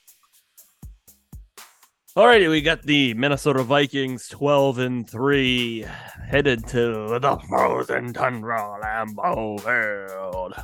Alrighty, 2.17 2.49
we 2.49 2.63
got 2.63 2.83
the 2.83 3.13
Minnesota 3.13 3.63
Vikings 3.63 4.29
12 4.29 4.79
and 4.79 5.11
3 5.11 5.85
headed 6.27 6.67
to 6.69 7.19
the 7.19 7.39
frozen 7.47 8.15
tundra 8.15 8.81
Lambeau 8.83 9.61
Field. 9.61 10.55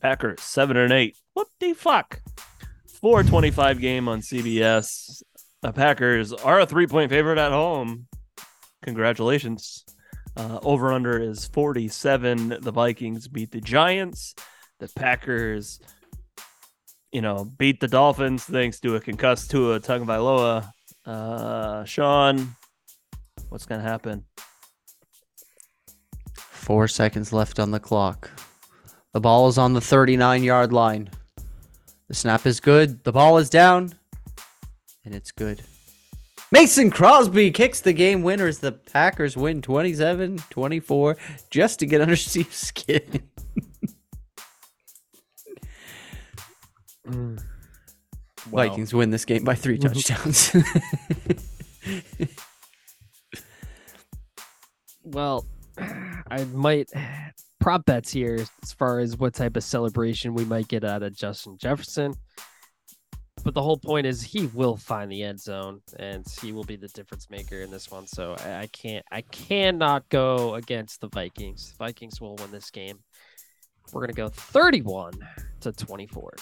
Packers 0.00 0.40
7 0.40 0.74
and 0.78 0.92
8. 0.94 1.14
What 1.34 1.48
the 1.60 1.74
fuck? 1.74 2.22
425 3.00 3.80
game 3.80 4.08
on 4.08 4.20
CBS. 4.20 5.22
The 5.62 5.72
Packers 5.72 6.32
are 6.32 6.60
a 6.60 6.66
three 6.66 6.86
point 6.86 7.10
favorite 7.10 7.38
at 7.38 7.52
home. 7.52 8.06
Congratulations. 8.82 9.84
Uh, 10.36 10.58
over 10.62 10.92
under 10.92 11.18
is 11.18 11.46
47. 11.46 12.58
The 12.60 12.72
Vikings 12.72 13.26
beat 13.28 13.50
the 13.50 13.60
Giants. 13.60 14.34
The 14.80 14.88
Packers, 14.94 15.80
you 17.10 17.22
know, 17.22 17.44
beat 17.58 17.80
the 17.80 17.88
Dolphins 17.88 18.44
thanks 18.44 18.80
to 18.80 18.96
a 18.96 19.00
concussed 19.00 19.50
Tua 19.50 19.80
Tagovailoa. 19.80 20.70
Uh, 21.06 21.84
Shawn, 21.84 22.54
what's 23.48 23.64
gonna 23.64 23.82
happen? 23.82 24.24
Four 26.34 26.88
seconds 26.88 27.32
left 27.32 27.58
on 27.58 27.70
the 27.70 27.80
clock. 27.80 28.30
The 29.12 29.20
ball 29.20 29.48
is 29.48 29.56
on 29.56 29.72
the 29.72 29.80
39 29.80 30.42
yard 30.42 30.72
line. 30.72 31.08
The 32.08 32.14
snap 32.14 32.46
is 32.46 32.60
good. 32.60 33.02
The 33.04 33.12
ball 33.12 33.38
is 33.38 33.50
down. 33.50 33.94
And 35.04 35.14
it's 35.14 35.32
good. 35.32 35.62
Mason 36.52 36.90
Crosby 36.90 37.50
kicks 37.50 37.80
the 37.80 37.92
game 37.92 38.22
winner 38.22 38.46
as 38.46 38.60
the 38.60 38.72
Packers 38.72 39.36
win 39.36 39.62
27 39.62 40.38
24 40.50 41.16
just 41.50 41.80
to 41.80 41.86
get 41.86 42.00
under 42.00 42.16
Steve's 42.16 42.56
skin. 42.56 43.22
Mm. 47.08 47.42
Well, 48.50 48.68
Vikings 48.68 48.94
win 48.94 49.10
this 49.10 49.24
game 49.24 49.44
by 49.44 49.54
three 49.54 49.78
touchdowns. 49.78 50.52
Well, 55.06 55.46
I 55.78 56.44
might 56.52 56.90
prop 57.60 57.84
bets 57.84 58.12
here 58.12 58.44
as 58.62 58.72
far 58.72 59.00
as 59.00 59.16
what 59.16 59.34
type 59.34 59.56
of 59.56 59.64
celebration 59.64 60.34
we 60.34 60.44
might 60.44 60.68
get 60.68 60.84
out 60.84 61.02
of 61.02 61.16
Justin 61.16 61.56
Jefferson. 61.58 62.14
But 63.44 63.54
the 63.54 63.62
whole 63.62 63.76
point 63.76 64.06
is 64.06 64.22
he 64.22 64.46
will 64.48 64.76
find 64.76 65.10
the 65.10 65.22
end 65.22 65.40
zone 65.40 65.80
and 65.98 66.26
he 66.42 66.52
will 66.52 66.64
be 66.64 66.76
the 66.76 66.88
difference 66.88 67.30
maker 67.30 67.60
in 67.60 67.70
this 67.70 67.90
one. 67.90 68.06
So 68.06 68.34
I, 68.44 68.68
can't 68.72 69.04
I 69.12 69.20
cannot 69.20 70.08
go 70.08 70.54
against 70.54 71.00
the 71.00 71.08
Vikings. 71.08 71.74
Vikings 71.78 72.20
will 72.20 72.34
win 72.36 72.50
this 72.50 72.70
game. 72.70 72.98
We're 73.92 74.00
gonna 74.00 74.14
go 74.14 74.28
31 74.28 75.12
to 75.60 75.72
24. 75.72 76.34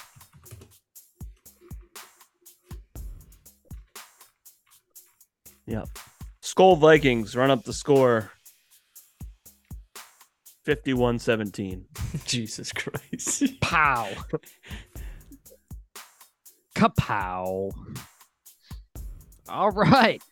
Yep. 5.66 5.88
Skull 6.40 6.76
Vikings 6.76 7.36
run 7.36 7.50
up 7.50 7.64
the 7.64 7.72
score 7.72 8.30
51 10.64 11.18
17. 11.18 11.84
Jesus 12.24 12.72
Christ. 12.72 13.60
Pow. 13.60 14.08
Kapow. 16.74 17.70
All 19.48 19.70
right. 19.70 20.22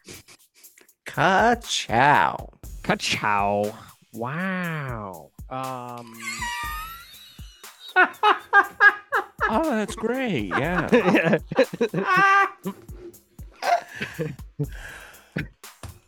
Ka-chow. 1.04 2.48
Ka-chow. 2.82 3.74
Wow. 4.14 5.30
Um 5.50 6.18
Oh, 9.54 9.64
that's 9.70 9.94
great. 9.94 10.46
Yeah. 10.48 10.88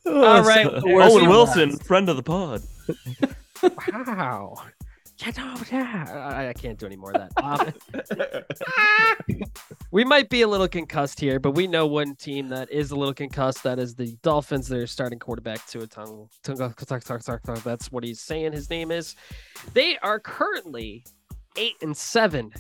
All 0.07 0.43
right. 0.43 0.67
Owen 0.67 1.29
Wilson, 1.29 1.77
friend 1.79 2.09
of 2.09 2.17
the 2.17 2.23
pod. 2.23 2.63
Wow. 3.93 4.57
Yeah, 5.19 5.31
no, 5.37 5.55
yeah. 5.71 6.33
I, 6.35 6.49
I 6.49 6.53
can't 6.53 6.77
do 6.77 6.87
any 6.87 6.97
more 6.97 7.13
of 7.13 7.31
that. 7.31 7.31
Um, 7.41 7.73
we 9.93 10.05
might 10.05 10.29
be 10.29 10.43
a 10.43 10.49
little 10.49 10.67
concussed 10.67 11.21
here, 11.21 11.39
but 11.39 11.53
we 11.53 11.69
know 11.69 11.87
one 11.87 12.17
team 12.17 12.49
that 12.49 12.69
is 12.73 12.91
a 12.91 12.97
little 12.97 13.15
concussed. 13.15 13.63
That 13.63 13.79
is 13.79 13.95
the 13.95 14.17
Dolphins. 14.23 14.67
Their 14.67 14.89
starting 14.89 15.21
quarterback, 15.21 15.65
Tua 15.69 15.87
Tung. 15.87 16.29
That's 16.43 17.93
what 17.93 18.03
he's 18.03 18.21
saying. 18.21 18.53
His 18.55 18.69
name 18.71 18.91
is. 18.91 19.15
They 19.73 19.97
are 19.99 20.19
currently 20.19 21.05
eight 21.57 21.77
and 21.81 21.97
seven, 21.97 22.53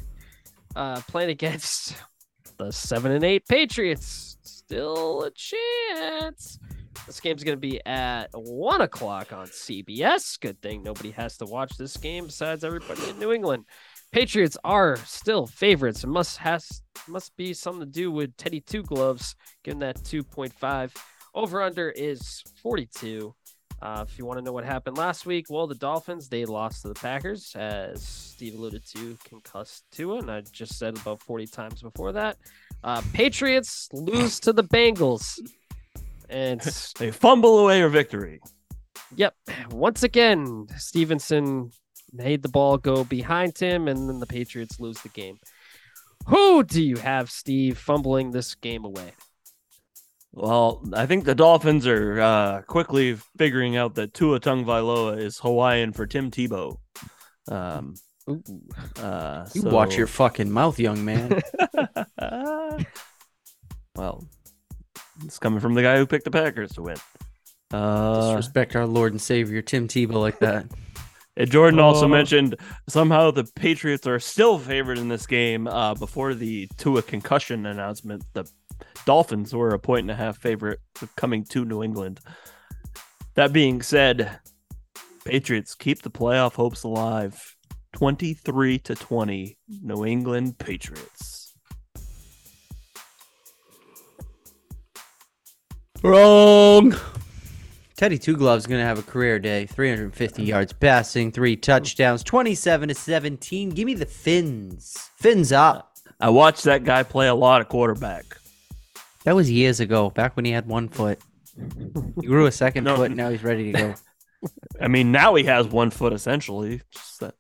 uh, 0.77 1.01
playing 1.09 1.31
against 1.31 1.97
the 2.57 2.71
seven 2.71 3.11
and 3.11 3.25
eight 3.25 3.49
Patriots. 3.49 4.39
Still 4.43 5.25
a 5.25 5.31
chance. 5.33 6.61
This 7.07 7.21
game's 7.21 7.45
going 7.45 7.57
to 7.57 7.61
be 7.61 7.85
at 7.87 8.29
one 8.33 8.81
o'clock 8.81 9.33
on 9.33 9.47
CBS. 9.47 10.41
Good 10.41 10.61
thing 10.63 10.83
nobody 10.83 11.11
has 11.13 11.37
to 11.39 11.47
watch 11.47 11.77
this 11.77 11.97
game 11.97 12.27
besides 12.27 12.65
everybody 12.65 13.09
in 13.09 13.19
New 13.19 13.33
England. 13.33 13.65
Patriots 14.13 14.57
are 14.65 14.97
still 14.99 15.47
favorites. 15.47 16.05
It 16.05 16.09
must 16.09 16.39
has 16.39 16.83
must 17.09 17.37
be 17.37 17.53
something 17.53 17.81
to 17.81 17.87
do 17.87 18.13
with 18.13 18.37
Teddy 18.37 18.61
Two 18.61 18.83
Gloves, 18.83 19.35
given 19.65 19.81
that 19.81 19.97
2.5. 20.05 20.93
Over 21.35 21.63
under 21.63 21.91
is 21.91 22.43
42. 22.63 23.35
Uh, 23.83 24.05
if 24.09 24.17
you 24.19 24.25
want 24.25 24.39
to 24.39 24.45
know 24.45 24.53
what 24.53 24.65
happened 24.65 24.97
last 24.97 25.27
week, 25.27 25.47
well, 25.51 25.67
the 25.67 25.75
Dolphins 25.75 26.29
they 26.29 26.45
lost 26.45 26.83
to 26.83 26.89
the 26.89 26.95
Packers, 26.95 27.55
as 27.55 28.03
Steve 28.03 28.55
alluded 28.55 28.87
to, 28.87 29.19
concussed 29.25 29.85
Tua, 29.91 30.21
and 30.21 30.31
I 30.31 30.41
just 30.41 30.79
said 30.79 30.97
about 30.97 31.21
40 31.21 31.47
times 31.49 31.83
before 31.83 32.13
that. 32.13 32.39
Uh, 32.83 33.03
Patriots 33.13 33.89
lose 33.93 34.41
to 34.41 34.53
the 34.53 34.65
Bengals, 34.65 35.39
and 36.29 36.61
They 36.99 37.11
fumble 37.11 37.59
away 37.59 37.83
a 37.83 37.89
victory. 37.89 38.41
Yep. 39.17 39.35
Once 39.71 40.03
again, 40.03 40.67
Stevenson 40.77 41.71
made 42.13 42.43
the 42.43 42.49
ball 42.49 42.79
go 42.79 43.05
behind 43.05 43.59
him, 43.59 43.89
and 43.89 44.09
then 44.09 44.19
the 44.21 44.27
Patriots 44.27 44.81
lose 44.81 45.01
the 45.03 45.09
game. 45.11 45.39
Who 46.27 46.63
do 46.63 46.83
you 46.83 46.97
have, 46.97 47.31
Steve, 47.31 47.77
fumbling 47.79 48.31
this 48.31 48.55
game 48.55 48.85
away? 48.85 49.13
Well, 50.33 50.83
I 50.93 51.07
think 51.07 51.25
the 51.25 51.35
Dolphins 51.35 51.87
are 51.87 52.21
uh, 52.21 52.63
quickly 52.63 53.17
figuring 53.37 53.77
out 53.77 53.95
that 53.97 54.15
Tua 54.15 54.41
Tungvailoa 54.41 55.19
is 55.19 55.39
Hawaiian 55.39 55.93
for 55.93 56.07
Tim 56.07 56.31
Tebow. 56.31 56.79
Um, 57.49 57.95
uh, 58.99 59.47
You 59.55 59.63
watch 59.63 59.97
your 59.97 60.07
fucking 60.09 60.51
mouth, 60.51 60.81
young 60.81 61.05
man. 61.05 61.41
well, 63.97 64.25
it's 65.25 65.39
coming 65.39 65.61
from 65.61 65.75
the 65.75 65.83
guy 65.83 65.97
who 65.99 66.07
picked 66.07 66.25
the 66.25 66.31
Packers 66.31 66.73
to 66.73 66.83
win. 66.83 66.97
Uh, 67.73 68.29
Disrespect 68.29 68.77
our 68.77 68.87
Lord 68.87 69.13
and 69.13 69.21
Savior 69.21 69.63
Tim 69.63 69.89
Tebow 69.89 70.15
like 70.21 70.39
that. 70.41 70.67
and 71.37 71.51
Jordan 71.51 71.81
also 71.81 72.05
Oh. 72.05 72.09
mentioned 72.09 72.57
somehow 72.89 73.31
the 73.31 73.45
Patriots 73.57 74.07
are 74.07 74.21
still 74.21 74.59
favored 74.59 74.99
in 74.99 75.09
this 75.09 75.27
game. 75.27 75.67
Uh, 75.67 75.95
before 75.95 76.35
the 76.35 76.69
Tua 76.77 77.03
concussion 77.03 77.67
announcement, 77.67 78.23
the 78.33 78.49
Dolphins 79.07 79.53
were 79.55 79.71
a 79.71 79.79
point 79.79 80.03
and 80.03 80.11
a 80.11 80.15
half 80.15 80.39
favorite 80.39 80.81
coming 81.17 81.45
to 81.47 81.65
New 81.65 81.83
England. 81.83 82.21
That 83.35 83.53
being 83.53 83.83
said, 83.83 84.39
Patriots 85.25 85.75
keep 85.75 86.03
the 86.03 86.11
playoff 86.11 86.55
hopes 86.55 86.83
alive. 86.85 87.57
23 87.95 88.79
to 88.81 88.95
20, 88.95 89.57
New 89.83 90.05
England 90.05 90.59
Patriots. 90.59 91.34
Wrong. 96.05 96.95
Teddy 97.97 98.19
Two 98.19 98.37
Gloves 98.37 98.65
is 98.65 98.67
going 98.67 98.81
to 98.83 98.87
have 98.87 98.99
a 98.99 99.03
career 99.03 99.39
day. 99.39 99.65
350 99.65 100.43
yards 100.43 100.75
passing, 100.75 101.33
three 101.33 101.57
touchdowns, 101.57 102.23
27 102.23 102.91
to 102.91 102.95
17. 102.95 103.71
Give 103.71 103.87
me 103.87 103.95
the 103.95 104.05
fins. 104.05 105.09
Fins 105.17 105.51
up. 105.51 105.97
I 106.21 106.29
watched 106.29 106.65
that 106.65 106.85
guy 106.85 107.05
play 107.05 107.27
a 107.29 107.35
lot 107.35 107.63
of 107.63 107.71
quarterback. 107.71 108.37
That 109.25 109.35
was 109.35 109.51
years 109.51 109.81
ago, 109.81 110.11
back 110.11 110.37
when 110.37 110.45
he 110.45 110.51
had 110.53 110.67
one 110.67 110.91
foot. 110.91 111.19
He 112.21 112.27
grew 112.27 112.45
a 112.45 112.53
second 112.53 112.85
No. 112.85 112.97
foot, 112.97 113.13
now 113.13 113.31
he's 113.31 113.43
ready 113.43 113.73
to 113.73 113.79
go. 113.79 113.95
I 114.83 114.89
mean, 114.89 115.11
now 115.11 115.35
he 115.37 115.45
has 115.45 115.67
one 115.67 115.91
foot 115.91 116.13
essentially. 116.13 116.83
Just 116.91 117.21
that 117.21 117.35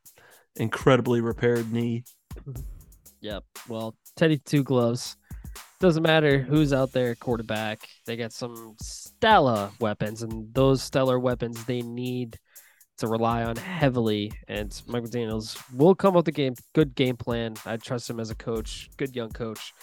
incredibly 0.56 1.20
repaired 1.20 1.70
knee. 1.70 2.04
Yep. 3.20 3.44
Well, 3.68 3.94
Teddy 4.16 4.38
Two 4.38 4.62
Gloves. 4.62 5.16
Doesn't 5.84 6.02
matter 6.02 6.38
who's 6.38 6.72
out 6.72 6.92
there 6.92 7.14
quarterback. 7.14 7.86
They 8.06 8.16
got 8.16 8.32
some 8.32 8.74
stellar 8.80 9.68
weapons, 9.80 10.22
and 10.22 10.48
those 10.54 10.82
stellar 10.82 11.18
weapons 11.18 11.62
they 11.66 11.82
need 11.82 12.38
to 12.96 13.06
rely 13.06 13.44
on 13.44 13.56
heavily. 13.56 14.32
And 14.48 14.72
Mike 14.86 15.02
McDaniels 15.02 15.62
will 15.76 15.94
come 15.94 16.16
up 16.16 16.24
with 16.24 16.28
a 16.28 16.32
game, 16.32 16.54
good 16.74 16.94
game 16.94 17.18
plan. 17.18 17.56
I 17.66 17.76
trust 17.76 18.08
him 18.08 18.18
as 18.18 18.30
a 18.30 18.34
coach, 18.34 18.88
good 18.96 19.14
young 19.14 19.28
coach. 19.28 19.74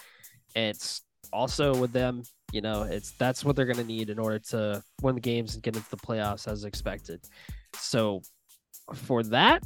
And 0.56 0.70
it's 0.70 1.02
also 1.32 1.72
with 1.76 1.92
them, 1.92 2.24
you 2.50 2.62
know, 2.62 2.82
it's 2.82 3.12
that's 3.12 3.44
what 3.44 3.54
they're 3.54 3.64
going 3.64 3.76
to 3.76 3.84
need 3.84 4.10
in 4.10 4.18
order 4.18 4.40
to 4.50 4.82
win 5.02 5.14
the 5.14 5.20
games 5.20 5.54
and 5.54 5.62
get 5.62 5.76
into 5.76 5.88
the 5.88 5.96
playoffs 5.98 6.50
as 6.50 6.64
expected. 6.64 7.20
So 7.74 8.22
for 8.92 9.22
that, 9.22 9.62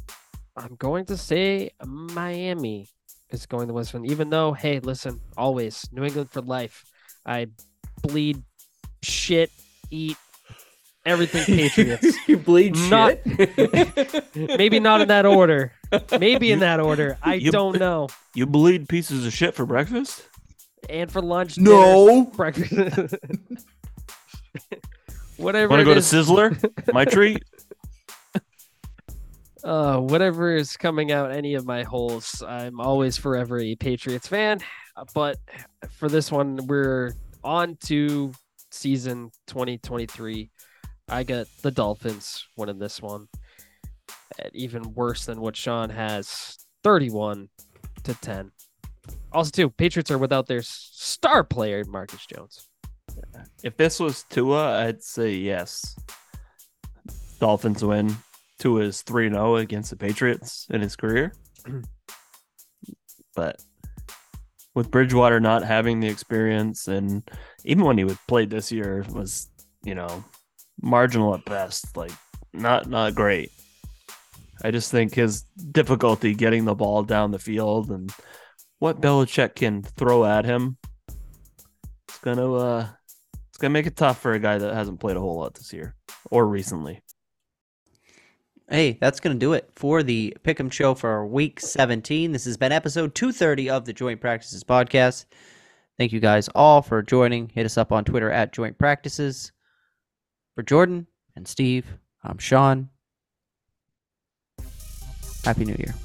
I'm 0.55 0.75
going 0.75 1.05
to 1.05 1.17
say 1.17 1.71
Miami 1.83 2.89
is 3.31 3.45
going 3.45 3.67
to 3.67 3.73
win. 3.73 4.05
Even 4.05 4.29
though, 4.29 4.53
hey, 4.53 4.79
listen, 4.79 5.19
always 5.37 5.87
New 5.91 6.03
England 6.03 6.31
for 6.31 6.41
life. 6.41 6.85
I 7.25 7.47
bleed, 8.01 8.41
shit, 9.03 9.49
eat 9.91 10.17
everything 11.05 11.45
Patriots. 11.57 12.15
you 12.27 12.37
bleed 12.37 12.75
Not- 12.75 13.17
Maybe 14.35 14.79
not 14.79 15.01
in 15.01 15.07
that 15.09 15.25
order. 15.25 15.71
Maybe 16.19 16.51
in 16.51 16.59
that 16.59 16.79
order. 16.79 17.17
I 17.21 17.35
you- 17.35 17.51
don't 17.51 17.79
know. 17.79 18.07
You 18.33 18.45
bleed 18.45 18.87
pieces 18.89 19.25
of 19.25 19.33
shit 19.33 19.55
for 19.55 19.65
breakfast? 19.65 20.23
And 20.89 21.11
for 21.11 21.21
lunch, 21.21 21.57
No. 21.57 22.07
dinner, 22.07 22.31
breakfast, 22.35 23.15
whatever. 25.37 25.69
Want 25.69 25.79
to 25.81 25.85
go 25.85 25.93
to 25.93 25.99
Sizzler? 25.99 26.93
My 26.93 27.03
treat? 27.05 27.43
Uh, 29.63 29.97
whatever 29.97 30.55
is 30.55 30.77
coming 30.77 31.11
out 31.11 31.31
any 31.31 31.55
of 31.55 31.65
my 31.65 31.83
holes, 31.83 32.43
I'm 32.47 32.79
always 32.79 33.17
forever 33.17 33.59
a 33.59 33.75
Patriots 33.75 34.27
fan. 34.27 34.59
But 35.13 35.37
for 35.91 36.09
this 36.09 36.31
one, 36.31 36.65
we're 36.67 37.13
on 37.43 37.77
to 37.85 38.31
season 38.71 39.31
2023. 39.47 40.49
I 41.09 41.23
got 41.23 41.47
the 41.61 41.71
Dolphins 41.71 42.45
winning 42.55 42.79
this 42.79 43.01
one. 43.01 43.27
Even 44.53 44.93
worse 44.93 45.25
than 45.25 45.41
what 45.41 45.55
Shawn 45.55 45.89
has 45.89 46.57
31 46.83 47.49
to 48.03 48.13
10. 48.13 48.51
Also, 49.31 49.51
too, 49.51 49.69
Patriots 49.69 50.11
are 50.11 50.17
without 50.17 50.47
their 50.47 50.61
star 50.61 51.43
player, 51.43 51.83
Marcus 51.85 52.25
Jones. 52.25 52.67
If 53.63 53.77
this 53.77 53.99
was 53.99 54.23
Tua, 54.29 54.85
I'd 54.85 55.03
say 55.03 55.33
yes. 55.33 55.95
Dolphins 57.39 57.83
win. 57.83 58.15
Tua 58.59 58.83
his 58.83 59.01
3 59.01 59.29
0 59.29 59.57
against 59.57 59.89
the 59.89 59.95
Patriots 59.95 60.67
in 60.69 60.81
his 60.81 60.95
career. 60.95 61.33
but 63.35 63.61
with 64.73 64.91
Bridgewater 64.91 65.39
not 65.39 65.63
having 65.63 65.99
the 65.99 66.07
experience, 66.07 66.87
and 66.87 67.27
even 67.65 67.83
when 67.83 67.97
he 67.97 68.03
was 68.03 68.17
played 68.27 68.49
this 68.49 68.71
year, 68.71 69.05
was, 69.09 69.49
you 69.83 69.95
know, 69.95 70.23
marginal 70.81 71.33
at 71.33 71.45
best, 71.45 71.97
like 71.97 72.11
not 72.53 72.87
not 72.87 73.15
great. 73.15 73.51
I 74.63 74.71
just 74.71 74.91
think 74.91 75.13
his 75.13 75.43
difficulty 75.71 76.33
getting 76.33 76.65
the 76.65 76.75
ball 76.75 77.03
down 77.03 77.31
the 77.31 77.39
field 77.39 77.91
and 77.91 78.11
what 78.79 79.01
Belichick 79.01 79.55
can 79.55 79.81
throw 79.83 80.25
at 80.25 80.45
him, 80.45 80.77
it's 82.07 82.19
gonna 82.19 82.53
uh 82.53 82.87
it's 83.49 83.57
gonna 83.57 83.71
make 83.71 83.87
it 83.87 83.95
tough 83.95 84.19
for 84.19 84.33
a 84.33 84.39
guy 84.39 84.57
that 84.57 84.73
hasn't 84.73 84.99
played 84.99 85.17
a 85.17 85.19
whole 85.19 85.37
lot 85.37 85.55
this 85.55 85.73
year 85.73 85.95
or 86.29 86.45
recently. 86.47 87.01
Hey, 88.69 88.97
that's 88.99 89.21
going 89.21 89.33
to 89.33 89.39
do 89.39 89.53
it 89.53 89.69
for 89.75 90.03
the 90.03 90.35
Pick'em 90.43 90.69
Show 90.69 90.93
for 90.93 91.25
week 91.25 91.61
17. 91.61 92.33
This 92.33 92.43
has 92.43 92.57
been 92.57 92.73
episode 92.73 93.15
230 93.15 93.69
of 93.69 93.85
the 93.85 93.93
Joint 93.93 94.19
Practices 94.19 94.61
podcast. 94.61 95.23
Thank 95.97 96.11
you 96.11 96.19
guys 96.19 96.49
all 96.49 96.81
for 96.81 97.01
joining. 97.01 97.47
Hit 97.47 97.65
us 97.65 97.77
up 97.77 97.93
on 97.93 98.03
Twitter 98.03 98.29
at 98.29 98.51
Joint 98.51 98.77
Practices. 98.77 99.53
For 100.55 100.63
Jordan 100.63 101.07
and 101.37 101.47
Steve, 101.47 101.85
I'm 102.25 102.39
Shawn. 102.39 102.89
Happy 105.45 105.63
New 105.63 105.75
Year. 105.79 105.95